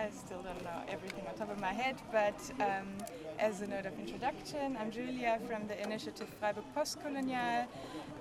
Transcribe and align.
I 0.00 0.08
still 0.08 0.40
don't 0.40 0.64
know 0.64 0.80
everything 0.88 1.26
on 1.26 1.34
top 1.34 1.50
of 1.50 1.60
my 1.60 1.74
head, 1.74 1.96
but 2.10 2.40
um, 2.58 2.88
as 3.38 3.60
a 3.60 3.66
note 3.66 3.84
of 3.84 3.98
introduction, 3.98 4.78
I'm 4.80 4.90
Julia 4.90 5.38
from 5.46 5.66
the 5.66 5.78
initiative 5.82 6.26
Freiburg 6.38 6.64
Postkolonial, 6.74 7.66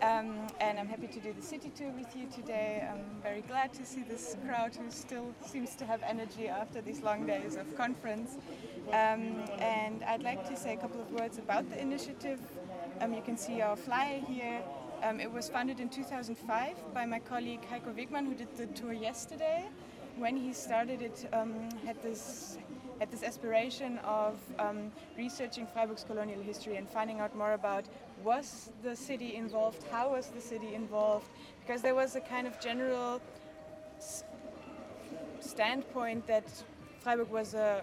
um, 0.01 0.47
and 0.59 0.77
I'm 0.77 0.89
happy 0.89 1.07
to 1.07 1.21
do 1.21 1.31
the 1.31 1.41
city 1.41 1.71
tour 1.73 1.89
with 1.91 2.13
you 2.17 2.27
today. 2.35 2.85
I'm 2.91 3.21
very 3.23 3.43
glad 3.43 3.71
to 3.75 3.85
see 3.85 4.03
this 4.03 4.35
crowd 4.45 4.75
who 4.75 4.91
still 4.91 5.33
seems 5.45 5.73
to 5.77 5.85
have 5.85 6.03
energy 6.03 6.49
after 6.49 6.81
these 6.81 7.01
long 7.01 7.25
days 7.25 7.55
of 7.55 7.73
conference. 7.77 8.35
Um, 8.89 9.45
and 9.59 10.03
I'd 10.03 10.23
like 10.23 10.49
to 10.49 10.57
say 10.57 10.73
a 10.73 10.77
couple 10.77 10.99
of 10.99 11.09
words 11.13 11.37
about 11.37 11.69
the 11.69 11.81
initiative. 11.81 12.41
Um, 12.99 13.13
you 13.13 13.21
can 13.21 13.37
see 13.37 13.61
our 13.61 13.77
flyer 13.77 14.19
here. 14.19 14.61
Um, 15.01 15.21
it 15.21 15.31
was 15.31 15.47
founded 15.47 15.79
in 15.79 15.87
2005 15.87 16.93
by 16.93 17.05
my 17.05 17.19
colleague 17.19 17.61
Heiko 17.71 17.95
Wegmann, 17.95 18.25
who 18.25 18.35
did 18.35 18.53
the 18.57 18.65
tour 18.67 18.91
yesterday. 18.91 19.69
When 20.19 20.35
he 20.35 20.51
started 20.51 21.01
it, 21.01 21.29
um, 21.31 21.69
had 21.85 22.03
this 22.03 22.57
had 22.99 23.09
this 23.09 23.23
aspiration 23.23 23.97
of 23.99 24.37
um, 24.59 24.91
researching 25.17 25.65
Freiburg's 25.65 26.03
colonial 26.03 26.41
history 26.41 26.75
and 26.75 26.89
finding 26.89 27.21
out 27.21 27.33
more 27.33 27.53
about 27.53 27.85
was 28.21 28.71
the 28.83 28.93
city 28.93 29.35
involved, 29.35 29.81
how 29.89 30.11
was 30.11 30.27
the 30.27 30.41
city 30.41 30.75
involved, 30.75 31.29
because 31.61 31.81
there 31.81 31.95
was 31.95 32.17
a 32.17 32.19
kind 32.19 32.45
of 32.47 32.59
general 32.59 33.21
standpoint 35.39 36.27
that 36.27 36.43
Freiburg 36.99 37.29
was 37.29 37.53
a 37.53 37.81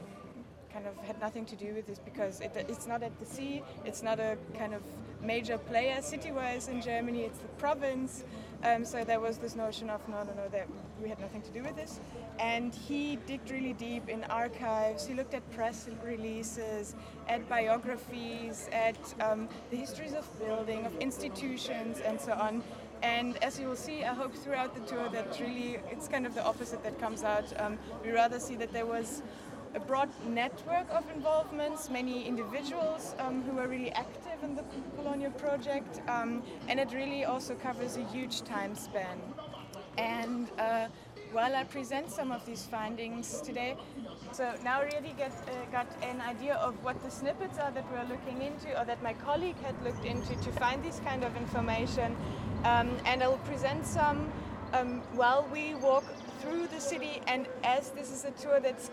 kind 0.70 0.86
of 0.86 0.94
had 1.06 1.18
nothing 1.18 1.46
to 1.46 1.56
do 1.56 1.72
with 1.72 1.86
this 1.86 1.98
because 1.98 2.42
it, 2.42 2.52
it's 2.68 2.86
not 2.86 3.02
at 3.02 3.18
the 3.18 3.24
sea, 3.24 3.62
it's 3.86 4.02
not 4.02 4.20
a 4.20 4.36
kind 4.58 4.74
of 4.74 4.82
major 5.22 5.58
player 5.58 6.00
city-wise 6.02 6.68
in 6.68 6.80
Germany, 6.80 7.22
it's 7.22 7.38
the 7.38 7.48
province. 7.58 8.24
Um, 8.64 8.84
so 8.84 9.04
there 9.04 9.20
was 9.20 9.36
this 9.38 9.54
notion 9.54 9.90
of 9.90 10.06
no, 10.08 10.22
no, 10.22 10.32
no, 10.32 10.48
that 10.48 10.66
we 11.02 11.08
had 11.08 11.20
nothing 11.20 11.42
to 11.42 11.50
do 11.50 11.62
with 11.62 11.76
this. 11.76 12.00
And 12.38 12.74
he 12.74 13.16
digged 13.26 13.50
really 13.50 13.74
deep 13.74 14.08
in 14.08 14.24
archives. 14.24 15.06
He 15.06 15.14
looked 15.14 15.34
at 15.34 15.48
press 15.52 15.88
releases, 16.02 16.94
at 17.28 17.46
biographies, 17.48 18.68
at 18.72 18.96
um, 19.20 19.48
the 19.70 19.76
histories 19.76 20.14
of 20.14 20.26
building, 20.38 20.86
of 20.86 20.96
institutions, 20.98 22.00
and 22.00 22.20
so 22.20 22.32
on. 22.32 22.62
And 23.02 23.36
as 23.42 23.60
you 23.60 23.68
will 23.68 23.76
see, 23.76 24.04
I 24.04 24.14
hope 24.14 24.34
throughout 24.34 24.74
the 24.74 24.80
tour 24.80 25.08
that 25.10 25.38
really 25.38 25.78
it's 25.90 26.08
kind 26.08 26.26
of 26.26 26.34
the 26.34 26.44
opposite 26.44 26.82
that 26.82 26.98
comes 26.98 27.24
out. 27.24 27.44
Um, 27.60 27.78
we 28.02 28.10
rather 28.10 28.40
see 28.40 28.56
that 28.56 28.72
there 28.72 28.86
was 28.86 29.22
a 29.76 29.80
broad 29.80 30.08
network 30.26 30.86
of 30.90 31.04
involvements, 31.14 31.90
many 31.90 32.26
individuals 32.26 33.14
um, 33.18 33.42
who 33.42 33.58
are 33.58 33.68
really 33.68 33.92
active 33.92 34.42
in 34.42 34.56
the 34.56 34.64
colonial 34.96 35.30
project, 35.32 36.00
um, 36.08 36.42
and 36.68 36.80
it 36.80 36.90
really 36.92 37.26
also 37.26 37.54
covers 37.54 37.98
a 37.98 38.04
huge 38.04 38.40
time 38.40 38.74
span. 38.74 39.18
And 39.98 40.48
uh, 40.58 40.88
while 41.32 41.54
I 41.54 41.64
present 41.64 42.10
some 42.10 42.32
of 42.32 42.46
these 42.46 42.64
findings 42.64 43.42
today, 43.42 43.76
so 44.32 44.54
now 44.64 44.82
really 44.82 45.14
get 45.18 45.32
uh, 45.32 45.70
got 45.70 45.86
an 46.02 46.22
idea 46.22 46.54
of 46.54 46.82
what 46.82 47.02
the 47.02 47.10
snippets 47.10 47.58
are 47.58 47.70
that 47.72 47.84
we're 47.92 48.08
looking 48.08 48.40
into, 48.40 48.80
or 48.80 48.86
that 48.86 49.02
my 49.02 49.12
colleague 49.12 49.60
had 49.62 49.74
looked 49.84 50.06
into 50.06 50.34
to 50.36 50.52
find 50.52 50.82
this 50.82 51.00
kind 51.00 51.22
of 51.22 51.36
information, 51.36 52.16
um, 52.64 52.88
and 53.04 53.22
I 53.22 53.28
will 53.28 53.44
present 53.52 53.84
some 53.86 54.32
um, 54.72 55.02
while 55.12 55.46
we 55.52 55.74
walk 55.74 56.04
through 56.40 56.66
the 56.68 56.80
city. 56.80 57.20
And 57.26 57.46
as 57.62 57.90
this 57.90 58.10
is 58.10 58.24
a 58.24 58.30
tour 58.30 58.58
that's 58.60 58.90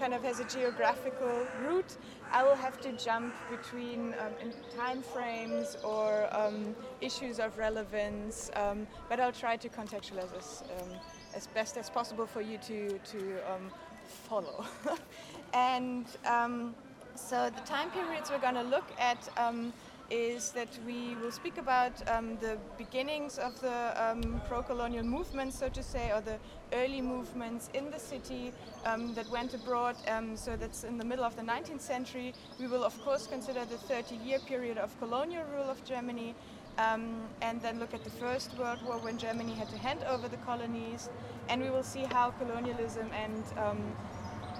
kind 0.00 0.14
of 0.14 0.22
has 0.24 0.40
a 0.40 0.44
geographical 0.44 1.46
route, 1.62 1.98
I 2.32 2.42
will 2.42 2.54
have 2.54 2.80
to 2.80 2.92
jump 2.92 3.34
between 3.50 4.14
um, 4.14 4.50
time 4.74 5.02
frames 5.02 5.76
or 5.84 6.26
um, 6.34 6.74
issues 7.02 7.38
of 7.38 7.58
relevance, 7.58 8.50
um, 8.56 8.86
but 9.10 9.20
I'll 9.20 9.30
try 9.30 9.58
to 9.58 9.68
contextualize 9.68 10.32
this 10.32 10.62
um, 10.80 10.88
as 11.34 11.48
best 11.48 11.76
as 11.76 11.90
possible 11.90 12.26
for 12.26 12.40
you 12.40 12.56
to, 12.56 12.98
to 12.98 13.52
um, 13.52 13.70
follow. 14.04 14.64
and 15.52 16.06
um, 16.24 16.74
so 17.14 17.50
the 17.54 17.60
time 17.66 17.90
periods 17.90 18.30
we're 18.30 18.38
going 18.38 18.54
to 18.54 18.62
look 18.62 18.88
at 18.98 19.28
is 20.10 20.50
that 20.50 20.68
we 20.86 21.14
will 21.22 21.30
speak 21.30 21.56
about 21.56 21.92
um, 22.10 22.36
the 22.40 22.58
beginnings 22.76 23.38
of 23.38 23.58
the 23.60 23.94
um, 23.96 24.40
pro-colonial 24.48 25.04
movement, 25.04 25.54
so 25.54 25.68
to 25.68 25.82
say, 25.82 26.10
or 26.12 26.20
the 26.20 26.36
early 26.72 27.00
movements 27.00 27.70
in 27.74 27.90
the 27.90 27.98
city 27.98 28.52
um, 28.84 29.14
that 29.14 29.28
went 29.30 29.54
abroad. 29.54 29.96
Um, 30.08 30.36
so 30.36 30.56
that's 30.56 30.82
in 30.82 30.98
the 30.98 31.04
middle 31.04 31.24
of 31.24 31.36
the 31.36 31.42
19th 31.42 31.80
century. 31.80 32.34
We 32.58 32.66
will, 32.66 32.84
of 32.84 33.00
course, 33.04 33.28
consider 33.28 33.64
the 33.64 33.76
30-year 33.76 34.40
period 34.40 34.78
of 34.78 34.98
colonial 34.98 35.44
rule 35.54 35.70
of 35.70 35.84
Germany. 35.84 36.34
Um, 36.78 37.28
and 37.42 37.60
then 37.60 37.78
look 37.78 37.94
at 37.94 38.04
the 38.04 38.10
First 38.10 38.56
World 38.58 38.78
War 38.86 38.98
when 38.98 39.18
Germany 39.18 39.52
had 39.52 39.68
to 39.70 39.76
hand 39.76 40.00
over 40.08 40.28
the 40.28 40.38
colonies, 40.38 41.10
and 41.48 41.60
we 41.60 41.68
will 41.68 41.82
see 41.82 42.04
how 42.04 42.30
colonialism 42.30 43.10
and 43.12 43.44
um, 43.58 43.78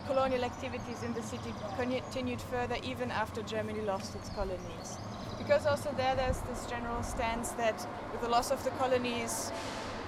colonial 0.07 0.45
activities 0.45 1.03
in 1.03 1.15
the 1.15 1.23
city 1.23 1.55
continued 1.77 2.41
further 2.43 2.77
even 2.83 3.11
after 3.11 3.43
Germany 3.43 3.81
lost 3.83 4.15
its 4.17 4.29
colonies 4.31 4.99
because 5.51 5.67
also 5.67 5.93
there 5.97 6.15
there's 6.15 6.39
this 6.43 6.65
general 6.67 7.03
stance 7.03 7.51
that 7.63 7.85
with 8.13 8.21
the 8.21 8.29
loss 8.29 8.53
of 8.53 8.63
the 8.63 8.71
colonies, 8.83 9.51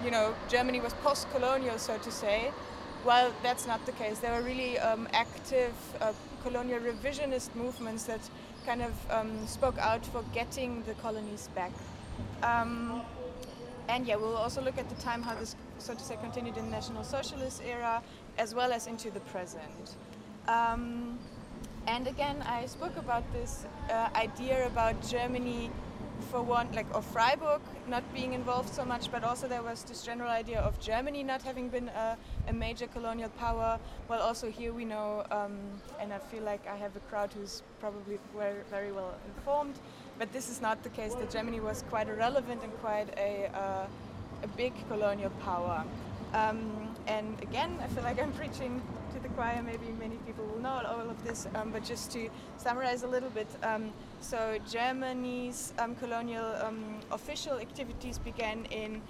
you 0.04 0.08
know, 0.08 0.32
Germany 0.48 0.78
was 0.78 0.94
post-colonial, 1.02 1.78
so 1.78 1.98
to 1.98 2.12
say. 2.12 2.52
Well, 3.04 3.34
that's 3.42 3.66
not 3.66 3.84
the 3.84 3.90
case. 3.90 4.20
There 4.20 4.32
were 4.32 4.46
really 4.46 4.78
um, 4.78 5.08
active 5.12 5.74
uh, 6.00 6.12
colonial 6.44 6.78
revisionist 6.78 7.56
movements 7.56 8.04
that 8.04 8.20
kind 8.64 8.82
of 8.82 8.92
um, 9.10 9.44
spoke 9.48 9.76
out 9.78 10.06
for 10.06 10.22
getting 10.32 10.84
the 10.84 10.94
colonies 10.94 11.48
back. 11.56 11.72
Um, 12.44 13.02
and 13.88 14.06
yeah, 14.06 14.14
we'll 14.14 14.36
also 14.36 14.62
look 14.62 14.78
at 14.78 14.88
the 14.88 15.02
time 15.02 15.22
how 15.22 15.34
this, 15.34 15.56
so 15.78 15.92
to 15.92 16.04
say, 16.04 16.16
continued 16.22 16.56
in 16.56 16.66
the 16.66 16.70
National 16.70 17.02
Socialist 17.02 17.62
era 17.66 18.00
as 18.38 18.54
well 18.54 18.72
as 18.72 18.86
into 18.86 19.10
the 19.10 19.20
present. 19.34 19.96
And 21.86 22.06
again, 22.06 22.42
I 22.42 22.66
spoke 22.66 22.96
about 22.96 23.24
this 23.32 23.66
uh, 23.90 24.08
idea 24.14 24.66
about 24.66 24.94
Germany, 25.08 25.70
for 26.30 26.40
one, 26.40 26.70
like 26.72 26.86
of 26.94 27.04
Freiburg 27.06 27.60
not 27.88 28.04
being 28.14 28.32
involved 28.32 28.72
so 28.72 28.84
much, 28.84 29.10
but 29.10 29.24
also 29.24 29.48
there 29.48 29.62
was 29.62 29.82
this 29.82 30.02
general 30.02 30.30
idea 30.30 30.60
of 30.60 30.78
Germany 30.80 31.24
not 31.24 31.42
having 31.42 31.68
been 31.68 31.88
a, 31.88 32.16
a 32.46 32.52
major 32.52 32.86
colonial 32.86 33.28
power. 33.30 33.80
Well, 34.08 34.20
also 34.20 34.48
here 34.48 34.72
we 34.72 34.84
know, 34.84 35.24
um, 35.32 35.58
and 35.98 36.12
I 36.12 36.18
feel 36.18 36.44
like 36.44 36.64
I 36.68 36.76
have 36.76 36.94
a 36.94 37.00
crowd 37.00 37.32
who's 37.32 37.62
probably 37.80 38.18
very, 38.36 38.62
very 38.70 38.92
well 38.92 39.14
informed, 39.36 39.74
but 40.18 40.32
this 40.32 40.48
is 40.48 40.60
not 40.62 40.82
the 40.84 40.90
case. 40.90 41.14
That 41.14 41.30
Germany 41.30 41.58
was 41.58 41.82
quite 41.90 42.08
a 42.08 42.14
relevant 42.14 42.62
and 42.62 42.72
quite 42.80 43.08
a, 43.18 43.50
uh, 43.52 43.86
a 44.44 44.48
big 44.56 44.72
colonial 44.88 45.30
power. 45.42 45.84
Um, 46.32 46.88
and 47.06 47.40
again, 47.42 47.78
I 47.82 47.88
feel 47.88 48.02
like 48.02 48.20
I'm 48.20 48.32
preaching 48.42 48.80
to 49.14 49.20
the 49.20 49.28
choir. 49.30 49.62
Maybe 49.62 49.86
many 49.98 50.16
people 50.26 50.44
will 50.46 50.60
know 50.60 50.80
all 50.86 51.10
of 51.10 51.24
this, 51.24 51.46
um, 51.54 51.70
but 51.70 51.84
just 51.84 52.10
to 52.12 52.28
summarize 52.56 53.02
a 53.02 53.08
little 53.08 53.30
bit. 53.30 53.48
Um, 53.62 53.92
so 54.20 54.58
Germany's 54.70 55.72
um, 55.78 55.94
colonial 55.96 56.54
um, 56.62 57.00
official 57.10 57.58
activities 57.58 58.18
began 58.18 58.64
in 58.66 59.02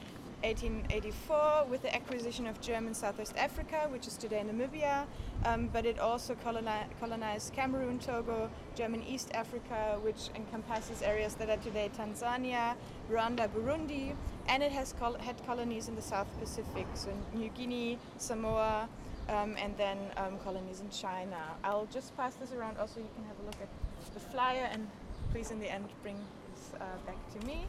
1884 0.43 1.67
with 1.71 1.83
the 1.83 1.95
acquisition 1.95 2.47
of 2.47 2.61
German 2.61 2.95
Southwest 2.95 3.35
Africa, 3.37 3.87
which 3.91 4.07
is 4.07 4.17
today 4.17 4.45
Namibia, 4.45 5.07
um, 5.45 5.69
but 5.73 5.87
it 5.87 5.99
also 5.99 6.35
coloni 6.35 6.85
colonized 6.99 7.53
Cameroon, 7.53 7.99
Togo, 7.99 8.51
German 8.75 9.03
East 9.05 9.31
Africa, 9.35 9.99
which 10.03 10.31
encompasses 10.35 11.01
areas 11.03 11.35
that 11.37 11.49
are 11.49 11.63
today 11.63 11.91
Tanzania, 11.97 12.75
Rwanda, 13.11 13.49
Burundi, 13.49 14.15
and 14.49 14.63
it 14.63 14.73
has 14.73 14.93
col 14.95 15.15
had 15.15 15.37
colonies 15.47 15.89
in 15.89 15.95
the 15.95 16.03
South 16.03 16.29
Pacific, 16.41 16.87
so 16.95 17.11
New 17.35 17.49
Guinea, 17.51 17.99
Samoa, 18.19 18.89
um, 19.29 19.57
and 19.57 19.77
then 19.77 19.99
um, 20.17 20.39
colonies 20.39 20.81
in 20.81 20.91
China. 20.91 21.39
I'll 21.63 21.89
just 21.93 22.17
pass 22.17 22.35
this 22.35 22.53
around 22.53 22.79
also 22.79 23.01
you 23.01 23.11
can 23.15 23.25
have 23.25 23.39
a 23.43 23.47
look 23.47 23.61
at 23.63 23.69
the 24.15 24.21
flyer 24.21 24.69
and 24.73 24.89
please 25.31 25.51
in 25.51 25.61
the 25.61 25.71
end 25.71 25.89
bring 26.03 26.19
this 26.55 26.73
uh, 26.81 26.85
back 27.07 27.41
to 27.41 27.47
me. 27.47 27.65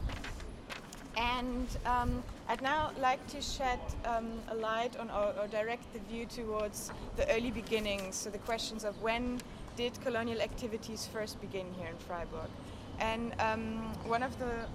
And 1.16 1.68
um, 1.86 2.22
I'd 2.48 2.62
now 2.62 2.90
like 3.00 3.24
to 3.28 3.40
shed 3.40 3.78
um, 4.04 4.32
a 4.48 4.54
light 4.54 4.96
on 4.96 5.10
or, 5.10 5.32
or, 5.40 5.46
direct 5.46 5.92
the 5.92 6.00
view 6.10 6.26
towards 6.26 6.90
the 7.16 7.30
early 7.34 7.50
beginnings, 7.50 8.16
so 8.16 8.30
the 8.30 8.38
questions 8.38 8.84
of 8.84 9.00
when 9.00 9.40
did 9.76 10.00
colonial 10.02 10.40
activities 10.40 11.08
first 11.12 11.40
begin 11.40 11.66
here 11.78 11.88
in 11.88 11.96
Freiburg. 11.98 12.50
And 12.98 13.32
um, 13.38 13.92
one 14.06 14.22
of 14.22 14.38
the 14.38 14.66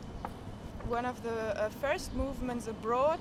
one 0.87 1.05
of 1.05 1.21
the 1.23 1.61
uh, 1.61 1.69
first 1.69 2.15
movements 2.15 2.67
abroad 2.67 3.19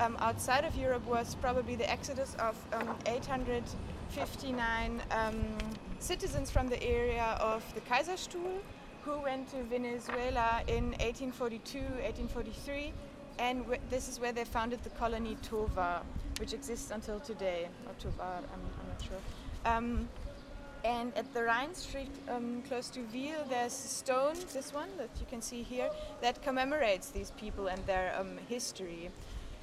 um, 0.00 0.16
outside 0.20 0.64
of 0.64 0.76
Europe 0.76 1.06
was 1.06 1.34
probably 1.36 1.74
the 1.74 1.90
exodus 1.90 2.36
of 2.38 2.56
um, 2.74 2.94
859 3.06 5.02
um, 5.10 5.58
citizens 5.98 6.50
from 6.50 6.68
the 6.68 6.82
area 6.82 7.38
of 7.40 7.62
the 7.74 7.80
Kaiserstuhl 7.82 8.60
who 9.06 9.20
went 9.20 9.48
to 9.48 9.62
Venezuela 9.62 10.62
in 10.66 10.90
1842, 10.98 11.78
1843, 11.78 12.92
and 13.38 13.64
this 13.88 14.08
is 14.08 14.18
where 14.18 14.32
they 14.32 14.44
founded 14.44 14.82
the 14.82 14.90
colony 14.90 15.36
Tovar, 15.42 16.02
which 16.40 16.52
exists 16.52 16.90
until 16.90 17.20
today, 17.20 17.68
or 17.86 17.92
Tovar, 18.00 18.24
I'm, 18.24 18.62
I'm 18.80 18.88
not 18.88 19.00
sure. 19.00 19.22
Um, 19.64 20.08
and 20.84 21.16
at 21.16 21.32
the 21.34 21.44
Rhine 21.44 21.72
Street, 21.74 22.10
um, 22.28 22.62
close 22.66 22.88
to 22.90 23.00
Wyhl, 23.14 23.48
there's 23.48 23.72
a 23.72 23.88
stone, 23.88 24.34
this 24.52 24.74
one 24.74 24.88
that 24.98 25.10
you 25.20 25.26
can 25.30 25.40
see 25.40 25.62
here, 25.62 25.88
that 26.20 26.42
commemorates 26.42 27.10
these 27.10 27.30
people 27.32 27.68
and 27.68 27.84
their 27.86 28.12
um, 28.18 28.38
history. 28.48 29.10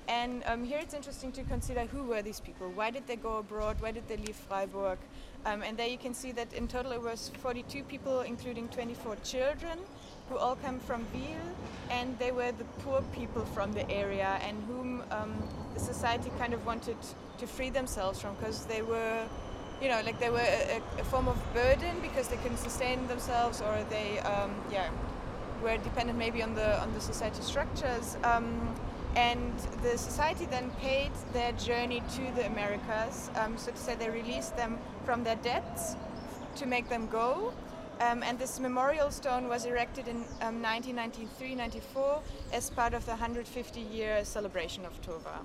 And 0.07 0.43
um, 0.45 0.63
here 0.63 0.79
it's 0.79 0.93
interesting 0.93 1.33
to 1.33 1.43
consider 1.43 1.81
who 1.81 2.03
were 2.03 2.21
these 2.21 2.39
people? 2.39 2.71
Why 2.73 2.91
did 2.91 3.07
they 3.07 3.17
go 3.17 3.37
abroad? 3.37 3.77
Why 3.81 3.91
did 3.91 4.07
they 4.07 4.17
leave 4.17 4.35
Freiburg? 4.35 4.99
Um, 5.45 5.61
and 5.61 5.77
there 5.77 5.87
you 5.87 5.97
can 5.97 6.13
see 6.13 6.31
that 6.33 6.53
in 6.53 6.67
total 6.67 6.93
it 6.93 7.01
was 7.01 7.31
42 7.41 7.83
people, 7.83 8.21
including 8.21 8.69
24 8.69 9.17
children, 9.23 9.77
who 10.29 10.37
all 10.37 10.55
come 10.55 10.79
from 10.79 11.05
Wyhl, 11.13 11.37
and 11.89 12.17
they 12.17 12.31
were 12.31 12.51
the 12.53 12.63
poor 12.83 13.01
people 13.13 13.43
from 13.45 13.73
the 13.73 13.89
area 13.89 14.39
and 14.47 14.63
whom 14.63 15.03
um, 15.11 15.33
the 15.73 15.79
society 15.79 16.31
kind 16.39 16.53
of 16.53 16.65
wanted 16.65 16.95
to 17.39 17.47
free 17.47 17.69
themselves 17.69 18.21
from 18.21 18.35
because 18.35 18.65
they 18.65 18.81
were, 18.81 19.25
you 19.81 19.89
know, 19.89 20.01
like 20.05 20.19
they 20.19 20.29
were 20.29 20.39
a, 20.39 20.81
a, 20.99 21.03
form 21.03 21.27
of 21.27 21.37
burden 21.53 21.99
because 22.01 22.29
they 22.29 22.37
couldn't 22.37 22.57
sustain 22.57 23.05
themselves 23.07 23.61
or 23.61 23.85
they, 23.89 24.19
um, 24.19 24.51
yeah, 24.71 24.89
were 25.61 25.77
dependent 25.77 26.17
maybe 26.17 26.41
on 26.41 26.55
the 26.55 26.81
on 26.81 26.93
the 26.93 27.01
society 27.01 27.41
structures. 27.41 28.17
Um, 28.23 28.75
and 29.15 29.53
the 29.83 29.97
society 29.97 30.45
then 30.45 30.71
paid 30.81 31.11
their 31.33 31.51
journey 31.53 32.01
to 32.15 32.21
the 32.35 32.47
Americas. 32.47 33.29
Um, 33.35 33.57
so 33.57 33.71
to 33.71 33.77
say, 33.77 33.95
they 33.95 34.09
released 34.09 34.57
them 34.57 34.79
from 35.05 35.23
their 35.23 35.35
debts 35.37 35.95
to 36.55 36.65
make 36.65 36.89
them 36.89 37.07
go. 37.07 37.53
Um, 37.99 38.23
and 38.23 38.37
this 38.39 38.59
memorial 38.59 39.11
stone 39.11 39.47
was 39.47 39.65
erected 39.65 40.07
in 40.07 40.25
um, 40.41 40.63
1993-94 40.63 42.21
as 42.51 42.69
part 42.69 42.93
of 42.93 43.05
the 43.05 43.13
150-year 43.13 44.25
celebration 44.25 44.85
of 44.85 44.99
Tovar. 45.01 45.39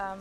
Um, 0.00 0.20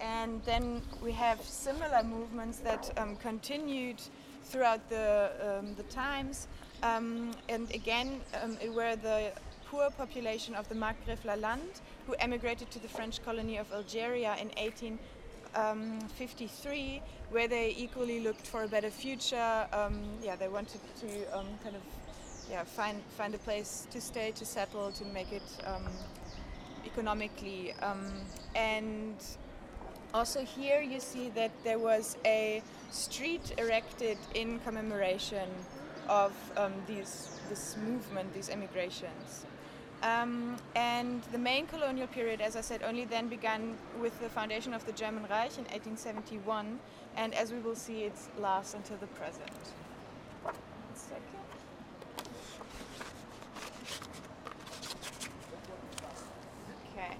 and 0.00 0.42
then 0.44 0.82
we 1.02 1.12
have 1.12 1.40
similar 1.42 2.02
movements 2.02 2.58
that 2.58 2.90
um, 2.98 3.16
continued 3.16 4.02
throughout 4.44 4.88
the, 4.90 5.30
um, 5.40 5.74
the 5.76 5.84
times. 5.84 6.48
And 6.82 7.34
again, 7.72 8.20
it 8.60 8.72
were 8.72 8.96
the 8.96 9.32
poor 9.66 9.90
population 9.90 10.54
of 10.54 10.68
the 10.68 10.74
Markgräflerland 10.74 11.80
who 12.06 12.14
emigrated 12.20 12.70
to 12.70 12.78
the 12.78 12.88
French 12.88 13.24
colony 13.24 13.56
of 13.56 13.72
Algeria 13.72 14.36
in 14.40 14.48
1853, 14.48 15.15
um, 15.56 15.98
where 17.30 17.48
they 17.48 17.74
equally 17.76 18.20
looked 18.20 18.46
for 18.46 18.64
a 18.64 18.68
better 18.68 18.90
future. 18.90 19.66
Um, 19.72 20.00
yeah, 20.22 20.36
they 20.36 20.48
wanted 20.48 20.80
to 21.00 21.36
um, 21.36 21.46
kind 21.64 21.74
of 21.74 21.82
yeah, 22.50 22.62
find, 22.64 23.00
find 23.16 23.34
a 23.34 23.38
place 23.38 23.86
to 23.90 24.00
stay, 24.00 24.30
to 24.32 24.44
settle, 24.44 24.92
to 24.92 25.04
make 25.06 25.32
it 25.32 25.42
um, 25.64 25.84
economically. 26.84 27.72
Um, 27.82 28.12
and 28.54 29.16
also 30.14 30.44
here 30.44 30.80
you 30.80 31.00
see 31.00 31.30
that 31.30 31.50
there 31.64 31.78
was 31.78 32.16
a 32.24 32.62
street 32.90 33.52
erected 33.58 34.18
in 34.34 34.60
commemoration 34.60 35.48
of 36.08 36.32
these, 36.86 37.40
this 37.48 37.76
movement, 37.76 38.32
these 38.32 38.48
emigrations. 38.48 39.46
Um, 40.02 40.56
and 40.74 41.22
the 41.32 41.38
main 41.38 41.66
colonial 41.66 42.06
period, 42.06 42.40
as 42.40 42.54
I 42.54 42.60
said, 42.60 42.82
only 42.82 43.04
then 43.04 43.28
began 43.28 43.76
with 44.00 44.18
the 44.20 44.28
foundation 44.28 44.74
of 44.74 44.84
the 44.86 44.92
German 44.92 45.22
Reich 45.22 45.58
in 45.58 45.64
1871, 45.64 46.78
and 47.16 47.34
as 47.34 47.50
we 47.50 47.58
will 47.58 47.74
see, 47.74 48.04
it 48.04 48.18
lasts 48.38 48.74
until 48.74 48.98
the 48.98 49.06
present. 49.08 49.50
One 50.42 50.54
second. 50.94 51.22
Okay. 56.92 57.16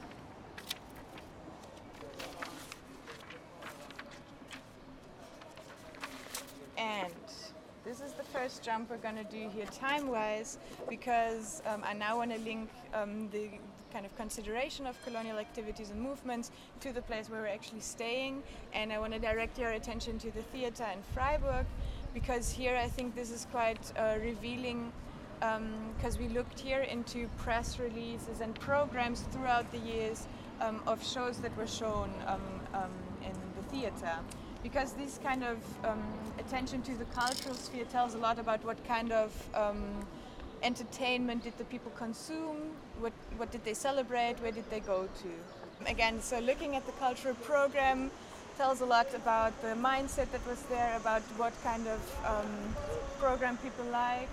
And 6.78 7.12
this 7.84 8.00
is 8.00 8.12
the 8.12 8.24
first 8.46 8.62
jump 8.62 8.88
we're 8.88 8.96
going 8.98 9.16
to 9.16 9.24
do 9.24 9.48
here 9.48 9.66
time-wise 9.72 10.58
because 10.88 11.60
um, 11.66 11.82
I 11.84 11.94
now 11.94 12.18
want 12.18 12.30
to 12.30 12.38
link 12.38 12.70
um, 12.94 13.28
the 13.30 13.48
kind 13.92 14.06
of 14.06 14.16
consideration 14.16 14.86
of 14.86 14.94
colonial 15.04 15.38
activities 15.38 15.90
and 15.90 16.00
movements 16.00 16.52
to 16.78 16.92
the 16.92 17.02
place 17.02 17.28
where 17.28 17.40
we're 17.40 17.48
actually 17.48 17.80
staying. 17.80 18.44
And 18.72 18.92
I 18.92 19.00
want 19.00 19.14
to 19.14 19.18
direct 19.18 19.58
your 19.58 19.70
attention 19.70 20.20
to 20.20 20.30
the 20.30 20.42
theater 20.42 20.86
in 20.92 21.02
Freiburg 21.12 21.66
because 22.14 22.48
here 22.48 22.76
I 22.76 22.86
think 22.86 23.16
this 23.16 23.32
is 23.32 23.48
quite 23.50 23.80
uh, 23.98 24.14
revealing 24.22 24.92
because 25.40 26.14
um, 26.14 26.22
we 26.22 26.28
looked 26.28 26.60
here 26.60 26.82
into 26.82 27.26
press 27.38 27.80
releases 27.80 28.40
and 28.40 28.54
programs 28.60 29.22
throughout 29.32 29.68
the 29.72 29.78
years 29.78 30.28
um, 30.60 30.80
of 30.86 31.04
shows 31.04 31.38
that 31.38 31.56
were 31.56 31.66
shown 31.66 32.12
um, 32.28 32.40
um, 32.74 32.92
in 33.24 33.34
the 33.56 33.68
theater 33.70 34.16
because 34.66 34.94
this 34.94 35.20
kind 35.22 35.44
of 35.44 35.58
um, 35.84 36.02
attention 36.40 36.82
to 36.82 36.92
the 36.96 37.04
cultural 37.20 37.54
sphere 37.54 37.84
tells 37.84 38.14
a 38.14 38.18
lot 38.18 38.36
about 38.36 38.64
what 38.64 38.76
kind 38.84 39.12
of 39.12 39.30
um, 39.54 39.80
entertainment 40.64 41.44
did 41.44 41.56
the 41.56 41.62
people 41.66 41.92
consume, 41.92 42.58
what, 42.98 43.12
what 43.36 43.52
did 43.52 43.64
they 43.64 43.74
celebrate, 43.74 44.34
where 44.42 44.50
did 44.50 44.68
they 44.68 44.80
go 44.80 45.08
to. 45.22 45.88
Again, 45.88 46.20
so 46.20 46.40
looking 46.40 46.74
at 46.74 46.84
the 46.84 46.90
cultural 47.04 47.36
program 47.50 48.10
tells 48.56 48.80
a 48.80 48.84
lot 48.84 49.06
about 49.14 49.52
the 49.62 49.74
mindset 49.90 50.32
that 50.32 50.44
was 50.48 50.60
there, 50.62 50.96
about 50.96 51.22
what 51.36 51.52
kind 51.62 51.86
of 51.86 52.00
um, 52.26 52.52
program 53.20 53.56
people 53.58 53.84
liked. 53.92 54.32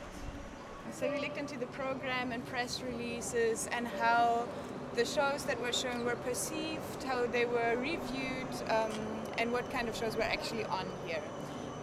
So 0.93 1.11
we 1.11 1.19
looked 1.19 1.37
into 1.37 1.59
the 1.59 1.67
program 1.67 2.31
and 2.31 2.43
press 2.47 2.81
releases 2.81 3.69
and 3.71 3.87
how 4.01 4.47
the 4.95 5.05
shows 5.05 5.43
that 5.45 5.61
were 5.61 5.73
shown 5.73 6.03
were 6.03 6.15
perceived, 6.15 7.03
how 7.03 7.27
they 7.27 7.45
were 7.45 7.77
reviewed, 7.77 8.53
um, 8.69 8.91
and 9.37 9.51
what 9.51 9.69
kind 9.71 9.89
of 9.89 9.95
shows 9.95 10.15
were 10.15 10.23
actually 10.23 10.65
on 10.65 10.87
here. 11.05 11.21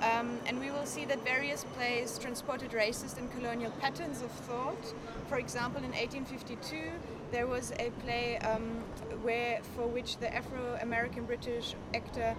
Um, 0.02 0.38
and 0.47 0.58
we 0.58 0.70
will 0.70 0.87
see 0.87 1.05
that 1.05 1.23
various 1.25 1.64
plays 1.76 2.19
transported 2.19 2.70
racist 2.70 3.19
and 3.19 3.31
colonial 3.32 3.70
patterns 3.73 4.23
of 4.23 4.31
thought. 4.31 4.94
For 5.29 5.38
example, 5.38 5.85
in 5.85 5.91
1852, 5.91 6.91
there 7.31 7.47
was 7.47 7.73
a 7.79 7.91
play 8.02 8.38
um, 8.38 8.82
where, 9.23 9.61
for 9.76 9.87
which 9.87 10.17
the 10.17 10.35
Afro-American 10.35 11.25
British 11.26 11.75
actor 11.94 12.35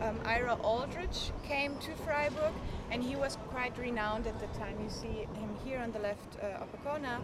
um, 0.00 0.18
Ira 0.24 0.54
Aldridge 0.62 1.32
came 1.46 1.76
to 1.78 1.94
Freiburg, 2.04 2.52
and 2.90 3.02
he 3.02 3.16
was 3.16 3.36
quite 3.48 3.76
renowned 3.76 4.26
at 4.26 4.40
the 4.40 4.46
time. 4.58 4.76
You 4.82 4.88
see 4.88 5.26
him 5.34 5.56
here 5.64 5.78
on 5.78 5.92
the 5.92 5.98
left 5.98 6.38
uh, 6.42 6.62
upper 6.62 6.78
corner, 6.78 7.18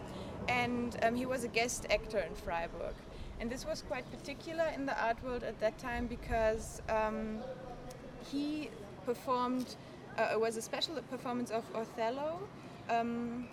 and 0.47 0.95
um, 1.01 1.15
he 1.15 1.25
was 1.25 1.43
a 1.43 1.47
guest 1.47 1.87
actor 1.89 2.19
in 2.19 2.35
Freiburg. 2.35 2.93
And 3.39 3.49
this 3.49 3.65
was 3.65 3.83
quite 3.83 4.09
particular 4.11 4.65
in 4.75 4.85
the 4.85 5.03
art 5.03 5.23
world 5.23 5.43
at 5.43 5.59
that 5.59 5.77
time 5.77 6.07
because 6.07 6.81
um, 6.89 7.39
he 8.31 8.69
performed, 9.05 9.75
uh, 10.17 10.29
it 10.33 10.39
was 10.39 10.57
a 10.57 10.61
special 10.61 10.95
performance 11.09 11.51
of 11.51 11.63
Othello 11.75 12.39
um, 12.89 13.47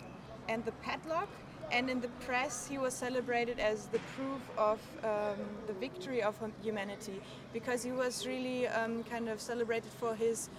and 0.49 0.65
the 0.65 0.73
Padlock. 0.73 1.29
And 1.73 1.89
in 1.89 2.01
the 2.01 2.09
press, 2.27 2.67
he 2.67 2.79
was 2.79 2.93
celebrated 2.95 3.59
as 3.59 3.87
the 3.87 3.99
proof 4.17 4.43
of 4.59 4.79
um, 5.03 5.39
the 5.67 5.73
victory 5.73 6.23
of 6.23 6.37
humanity 6.63 7.21
because 7.53 7.83
he 7.83 7.91
was 7.91 8.27
really 8.27 8.69
um, 8.69 9.03
kind 9.05 9.29
of 9.29 9.41
celebrated 9.41 9.91
for 9.99 10.15
his 10.15 10.51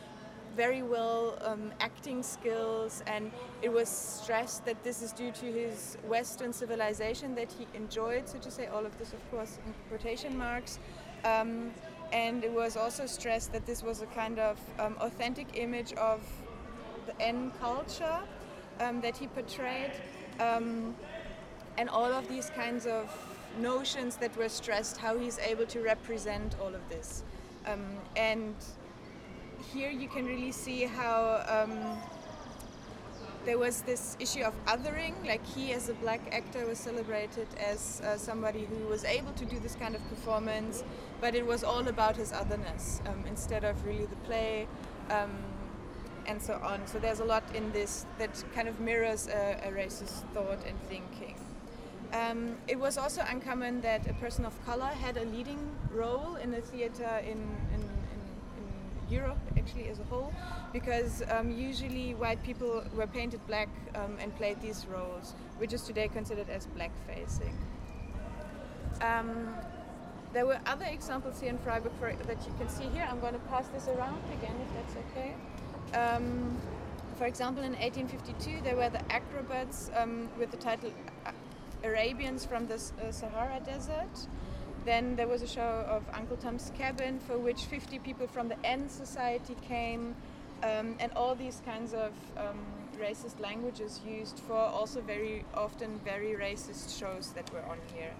very 0.55 0.81
well 0.81 1.38
um, 1.41 1.71
acting 1.79 2.24
skills, 2.24 3.03
and 3.07 3.31
it 3.62 3.71
was 3.71 3.89
stressed 3.89 4.65
that 4.65 4.83
this 4.83 5.01
is 5.01 5.12
due 5.12 5.31
to 5.31 5.45
his 5.45 5.97
Western 6.07 6.53
civilization 6.53 7.35
that 7.35 7.51
he 7.51 7.67
enjoyed, 7.74 8.27
so 8.27 8.38
to 8.39 8.50
say, 8.50 8.67
all 8.67 8.85
of 8.85 8.97
this, 8.97 9.13
of 9.13 9.31
course, 9.31 9.59
in 9.65 9.74
quotation 9.89 10.38
marks. 10.38 10.79
Um, 11.24 11.71
and 12.13 12.43
it 12.43 12.51
was 12.51 12.77
also 12.77 13.05
stressed 13.05 13.51
that 13.51 13.65
this 13.65 13.83
was 13.83 14.01
a 14.01 14.05
kind 14.07 14.39
of 14.39 14.59
um, 14.79 14.95
authentic 15.01 15.47
image 15.57 15.93
of 15.93 16.21
the 17.07 17.21
N 17.21 17.51
culture 17.59 18.19
um, 18.79 19.01
that 19.01 19.17
he 19.17 19.27
portrayed, 19.27 19.91
um, 20.39 20.95
and 21.77 21.89
all 21.89 22.12
of 22.12 22.27
these 22.27 22.50
kinds 22.51 22.85
of 22.85 23.09
notions 23.59 24.17
that 24.17 24.35
were 24.38 24.50
stressed, 24.50 24.97
how 24.97 25.17
he's 25.17 25.39
able 25.39 25.65
to 25.65 25.79
represent 25.81 26.55
all 26.62 26.74
of 26.74 26.88
this. 26.89 27.24
Um, 27.65 27.81
and 28.15 28.55
here 29.74 29.89
you 29.89 30.07
can 30.07 30.25
really 30.25 30.51
see 30.51 30.84
how 30.84 31.43
um, 31.48 31.98
there 33.45 33.57
was 33.57 33.81
this 33.81 34.17
issue 34.19 34.41
of 34.41 34.53
othering, 34.65 35.13
like 35.25 35.45
he 35.45 35.72
as 35.72 35.89
a 35.89 35.93
black 35.95 36.22
actor 36.31 36.65
was 36.65 36.79
celebrated 36.79 37.48
as 37.60 38.01
uh, 38.01 38.17
somebody 38.17 38.65
who 38.65 38.88
was 38.88 39.03
able 39.03 39.31
to 39.34 39.45
do 39.45 39.60
this 39.60 39.75
kind 39.75 39.95
of 39.95 40.07
performance, 40.10 40.84
but 41.22 41.36
it 41.36 41.45
was 41.45 41.63
all 41.63 41.88
about 41.88 42.15
his 42.15 42.31
otherness 42.31 43.01
um, 43.07 43.24
instead 43.27 43.63
of 43.63 43.86
really 43.86 44.05
the 44.05 44.15
play 44.27 44.67
um, 45.10 45.31
and 46.25 46.41
so 46.41 46.60
on. 46.63 46.88
So 46.88 46.98
there's 47.00 47.19
a 47.19 47.25
lot 47.25 47.43
in 47.53 47.72
this 47.72 48.05
that 48.17 48.43
kind 48.53 48.67
of 48.67 48.79
mirrors 48.79 49.27
a, 49.27 49.62
a 49.63 49.72
racist 49.72 50.24
thought 50.34 50.65
and 50.67 50.79
thinking. 50.89 51.36
Um, 52.13 52.57
it 52.67 52.79
was 52.79 52.98
also 52.98 53.24
uncommon 53.27 53.81
that 53.81 54.10
a 54.10 54.13
person 54.13 54.45
of 54.45 54.65
color 54.65 54.86
had 54.86 55.17
a 55.17 55.25
leading 55.25 55.60
role 55.91 56.36
in 56.36 56.53
a 56.53 56.62
theater 56.62 57.22
in, 57.24 57.31
in 57.31 57.64
Europe 59.09 59.38
actually 59.57 59.88
as 59.89 60.00
a 60.00 60.03
whole, 60.03 60.33
because 60.74 61.24
um, 61.29 61.51
usually 61.51 62.13
white 62.15 62.41
people 62.43 62.83
were 62.95 63.07
painted 63.07 63.45
black 63.47 63.69
um, 63.95 64.17
and 64.19 64.35
played 64.35 64.59
these 64.62 64.85
roles, 64.88 65.33
which 65.57 65.74
is 65.74 65.81
today 65.81 66.07
considered 66.07 66.50
as 66.50 66.65
black 66.67 66.91
facing. 67.07 67.57
Um, 69.01 69.55
there 70.33 70.45
were 70.45 70.59
other 70.65 70.85
examples 70.85 71.39
here 71.39 71.50
in 71.50 71.57
Freiburg 71.59 71.93
for, 72.00 72.13
that 72.13 72.45
you 72.45 72.53
can 72.57 72.67
see 72.67 72.85
here. 72.93 73.07
I'm 73.09 73.19
going 73.19 73.33
to 73.33 73.39
pass 73.47 73.67
this 73.69 73.88
around 73.88 74.21
again 74.38 74.55
if 74.62 74.74
that's 74.75 74.95
okay. 75.05 75.33
Um, 75.97 76.57
for 77.17 77.25
example, 77.25 77.63
in 77.63 77.71
1852, 77.74 78.62
there 78.62 78.75
were 78.75 78.89
the 78.89 79.01
acrobats 79.12 79.89
um, 79.95 80.27
with 80.38 80.51
the 80.51 80.57
title 80.57 80.91
Arabians 81.83 82.45
from 82.45 82.67
the 82.67 82.75
uh, 82.75 83.12
Sahara 83.12 83.62
Desert. 83.65 84.27
Then 84.86 85.15
there 85.15 85.27
was 85.27 85.42
a 85.42 85.48
show 85.48 85.84
of 85.89 86.04
Uncle 86.13 86.38
Tom's 86.38 86.72
Cabin, 86.77 87.20
for 87.20 87.39
which 87.39 87.65
50 87.65 87.98
people 88.00 88.27
from 88.27 88.48
the 88.48 88.65
N 88.65 88.88
Society 88.88 89.56
came, 89.68 90.15
um, 90.62 90.96
and 91.00 91.12
all 91.15 91.34
these 91.34 91.62
kinds 91.65 91.94
of 91.94 92.12
um, 92.38 92.63
racist 93.00 93.39
languages 93.39 94.01
used 94.08 94.39
for 94.48 94.56
also 94.56 95.01
very 95.01 95.44
often 95.56 96.00
very 96.06 96.34
racist 96.34 97.00
shows 97.00 97.32
that 97.32 97.51
were 97.51 97.63
on 97.68 97.80
here. 97.96 98.12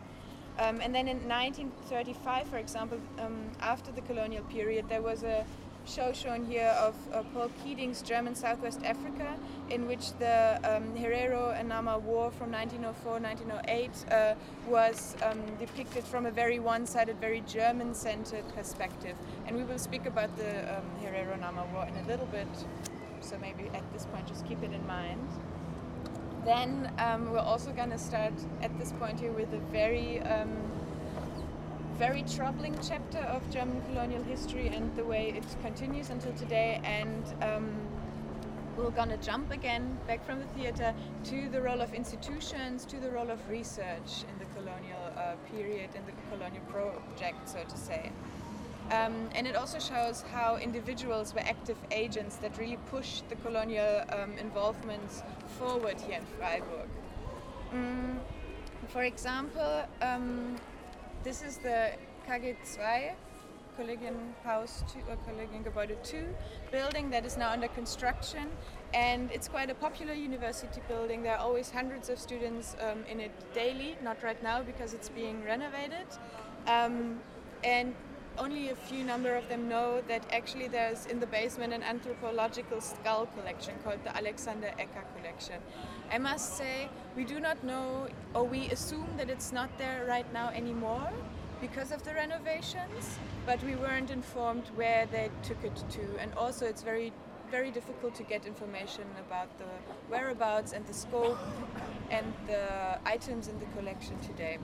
Um, 0.58 0.80
and 0.82 0.96
then 0.96 1.08
in 1.08 1.18
1935, 1.28 2.48
for 2.48 2.58
example, 2.58 2.98
um, 3.20 3.52
after 3.60 3.92
the 3.92 4.02
colonial 4.02 4.44
period, 4.46 4.90
there 4.90 5.02
was 5.02 5.24
a 5.24 5.46
show 5.86 6.12
shown 6.12 6.46
here 6.46 6.74
of 6.80 6.96
uh, 7.14 7.22
Paul 7.34 7.50
Keating's 7.64 8.02
German 8.02 8.36
Southwest 8.36 8.82
Africa, 8.84 9.36
in 9.70 9.88
which 9.88 10.14
the 10.20 10.60
um, 10.64 10.96
Herero 10.96 11.58
and 11.58 11.70
Nama 11.70 12.00
War 12.00 12.32
from 12.32 12.52
1904-1908 12.52 14.12
uh, 14.12 14.36
was 14.68 15.16
um, 15.24 15.40
depicted 15.60 16.04
from 16.04 16.26
a 16.26 16.32
very 16.32 16.60
one-sided, 16.60 17.20
very 17.20 17.42
German-centered 17.42 18.46
perspective. 18.56 19.16
And 19.46 19.56
we 19.56 19.64
will 19.64 19.80
speak 19.80 20.06
about 20.06 20.36
the 20.38 20.78
um, 20.78 20.84
Herero-Nama 21.04 21.66
War 21.74 21.86
in 21.86 21.96
a 22.04 22.08
little 22.08 22.28
bit, 22.28 22.48
so 23.22 23.38
maybe 23.40 23.70
at 23.74 23.94
this 23.94 24.06
point 24.08 24.28
just 24.28 24.46
keep 24.48 24.64
it 24.64 24.72
in 24.72 24.86
mind. 24.88 25.28
Then 26.46 26.92
um, 27.00 27.32
we're 27.32 27.40
also 27.40 27.72
going 27.72 27.90
to 27.90 27.98
start 27.98 28.34
at 28.62 28.78
this 28.78 28.92
point 28.94 29.20
here 29.20 29.32
with 29.32 29.52
a 29.54 29.60
very 29.72 30.20
um, 30.22 30.50
very 31.98 32.24
troubling 32.24 32.78
chapter 32.86 33.20
of 33.20 33.50
German 33.50 33.82
colonial 33.88 34.22
history 34.24 34.68
and 34.68 34.94
the 34.98 35.04
way 35.04 35.30
it 35.30 35.44
continues 35.64 36.10
until 36.10 36.34
today. 36.34 36.82
And 36.84 37.24
um, 37.42 37.74
we're 38.76 38.90
gonna 38.90 39.18
jump 39.18 39.52
again 39.52 39.98
back 40.06 40.26
from 40.26 40.40
the 40.40 40.46
theater 40.48 40.94
to 41.26 41.50
the 41.50 41.62
role 41.62 41.80
of 41.82 41.94
institutions, 41.94 42.84
to 42.86 42.98
the 43.00 43.10
role 43.10 43.32
of 43.32 43.40
research 43.50 44.26
in 44.30 44.38
the 44.40 44.46
colonial 44.54 45.00
uh, 45.16 45.36
period, 45.56 45.90
in 45.96 46.06
the 46.06 46.12
colonial 46.30 46.64
project, 46.66 47.48
so 47.48 47.64
to 47.64 47.78
say. 47.78 48.12
Um, 48.92 49.30
and 49.34 49.48
it 49.48 49.56
also 49.56 49.80
shows 49.80 50.24
how 50.34 50.58
individuals 50.58 51.34
were 51.34 51.42
active 51.42 51.78
agents 51.92 52.36
that 52.38 52.58
really 52.58 52.78
pushed 52.92 53.28
the 53.30 53.36
colonial 53.36 54.04
um, 54.10 54.34
involvements 54.38 55.24
forward 55.58 56.00
here 56.02 56.20
in 56.20 56.26
Freiburg. 56.38 56.90
Mm, 57.74 58.18
for 58.90 59.04
example, 59.04 59.88
um, 60.02 60.58
this 61.26 61.42
is 61.42 61.58
the 61.58 61.92
KG2 62.30 63.16
Kollegienhaus 63.76 64.84
2 64.94 65.00
or 65.10 65.18
Kollegiengebäude 65.26 65.98
2 66.04 66.24
building 66.72 67.10
that 67.10 67.26
is 67.26 67.36
now 67.36 67.50
under 67.50 67.68
construction 67.68 68.48
and 68.94 69.32
it's 69.32 69.48
quite 69.48 69.72
a 69.72 69.74
popular 69.74 70.14
university 70.14 70.82
building. 70.88 71.24
There 71.24 71.34
are 71.34 71.40
always 71.40 71.72
hundreds 71.72 72.10
of 72.10 72.20
students 72.20 72.76
um, 72.80 73.04
in 73.10 73.20
it 73.20 73.32
daily, 73.56 73.98
not 74.04 74.22
right 74.22 74.42
now 74.44 74.62
because 74.62 74.94
it's 74.94 75.10
being 75.10 75.44
renovated. 75.44 76.06
Um, 76.68 77.20
and 77.64 77.96
only 78.38 78.70
a 78.70 78.76
few 78.76 79.04
number 79.04 79.36
of 79.36 79.48
them 79.50 79.68
know 79.70 80.02
that 80.08 80.24
actually 80.32 80.68
there's 80.68 81.06
in 81.06 81.20
the 81.20 81.28
basement 81.28 81.74
an 81.74 81.84
anthropological 81.84 82.82
skull 82.82 83.28
collection 83.38 83.74
called 83.84 84.04
the 84.04 84.16
Alexander 84.16 84.72
Ecker 84.80 85.04
collection. 85.18 85.56
I 86.12 86.18
must 86.18 86.58
say, 86.58 86.90
we 87.16 87.24
do 87.24 87.40
not 87.40 87.64
know, 87.64 88.08
or 88.34 88.44
we 88.44 88.68
assume 88.68 89.08
that 89.18 89.30
it's 89.30 89.52
not 89.52 89.70
there 89.78 90.06
right 90.08 90.32
now 90.34 90.50
anymore 90.50 91.10
because 91.62 91.92
of 91.92 92.04
the 92.04 92.14
renovations, 92.14 93.18
but 93.46 93.64
we 93.64 93.76
weren't 93.76 94.12
informed 94.12 94.68
where 94.76 95.06
they 95.12 95.30
took 95.44 95.64
it 95.64 95.76
to. 95.90 96.20
And 96.20 96.34
also, 96.36 96.66
it's 96.66 96.84
very, 96.84 97.14
very 97.50 97.72
difficult 97.72 98.16
to 98.16 98.24
get 98.24 98.46
information 98.46 99.06
about 99.26 99.58
the 99.58 99.66
whereabouts 100.10 100.74
and 100.74 100.86
the 100.86 100.94
scope 100.94 101.40
and 102.12 102.34
the 102.48 103.00
items 103.06 103.48
in 103.48 103.58
the 103.60 103.66
collection 103.78 104.20
today. 104.20 104.58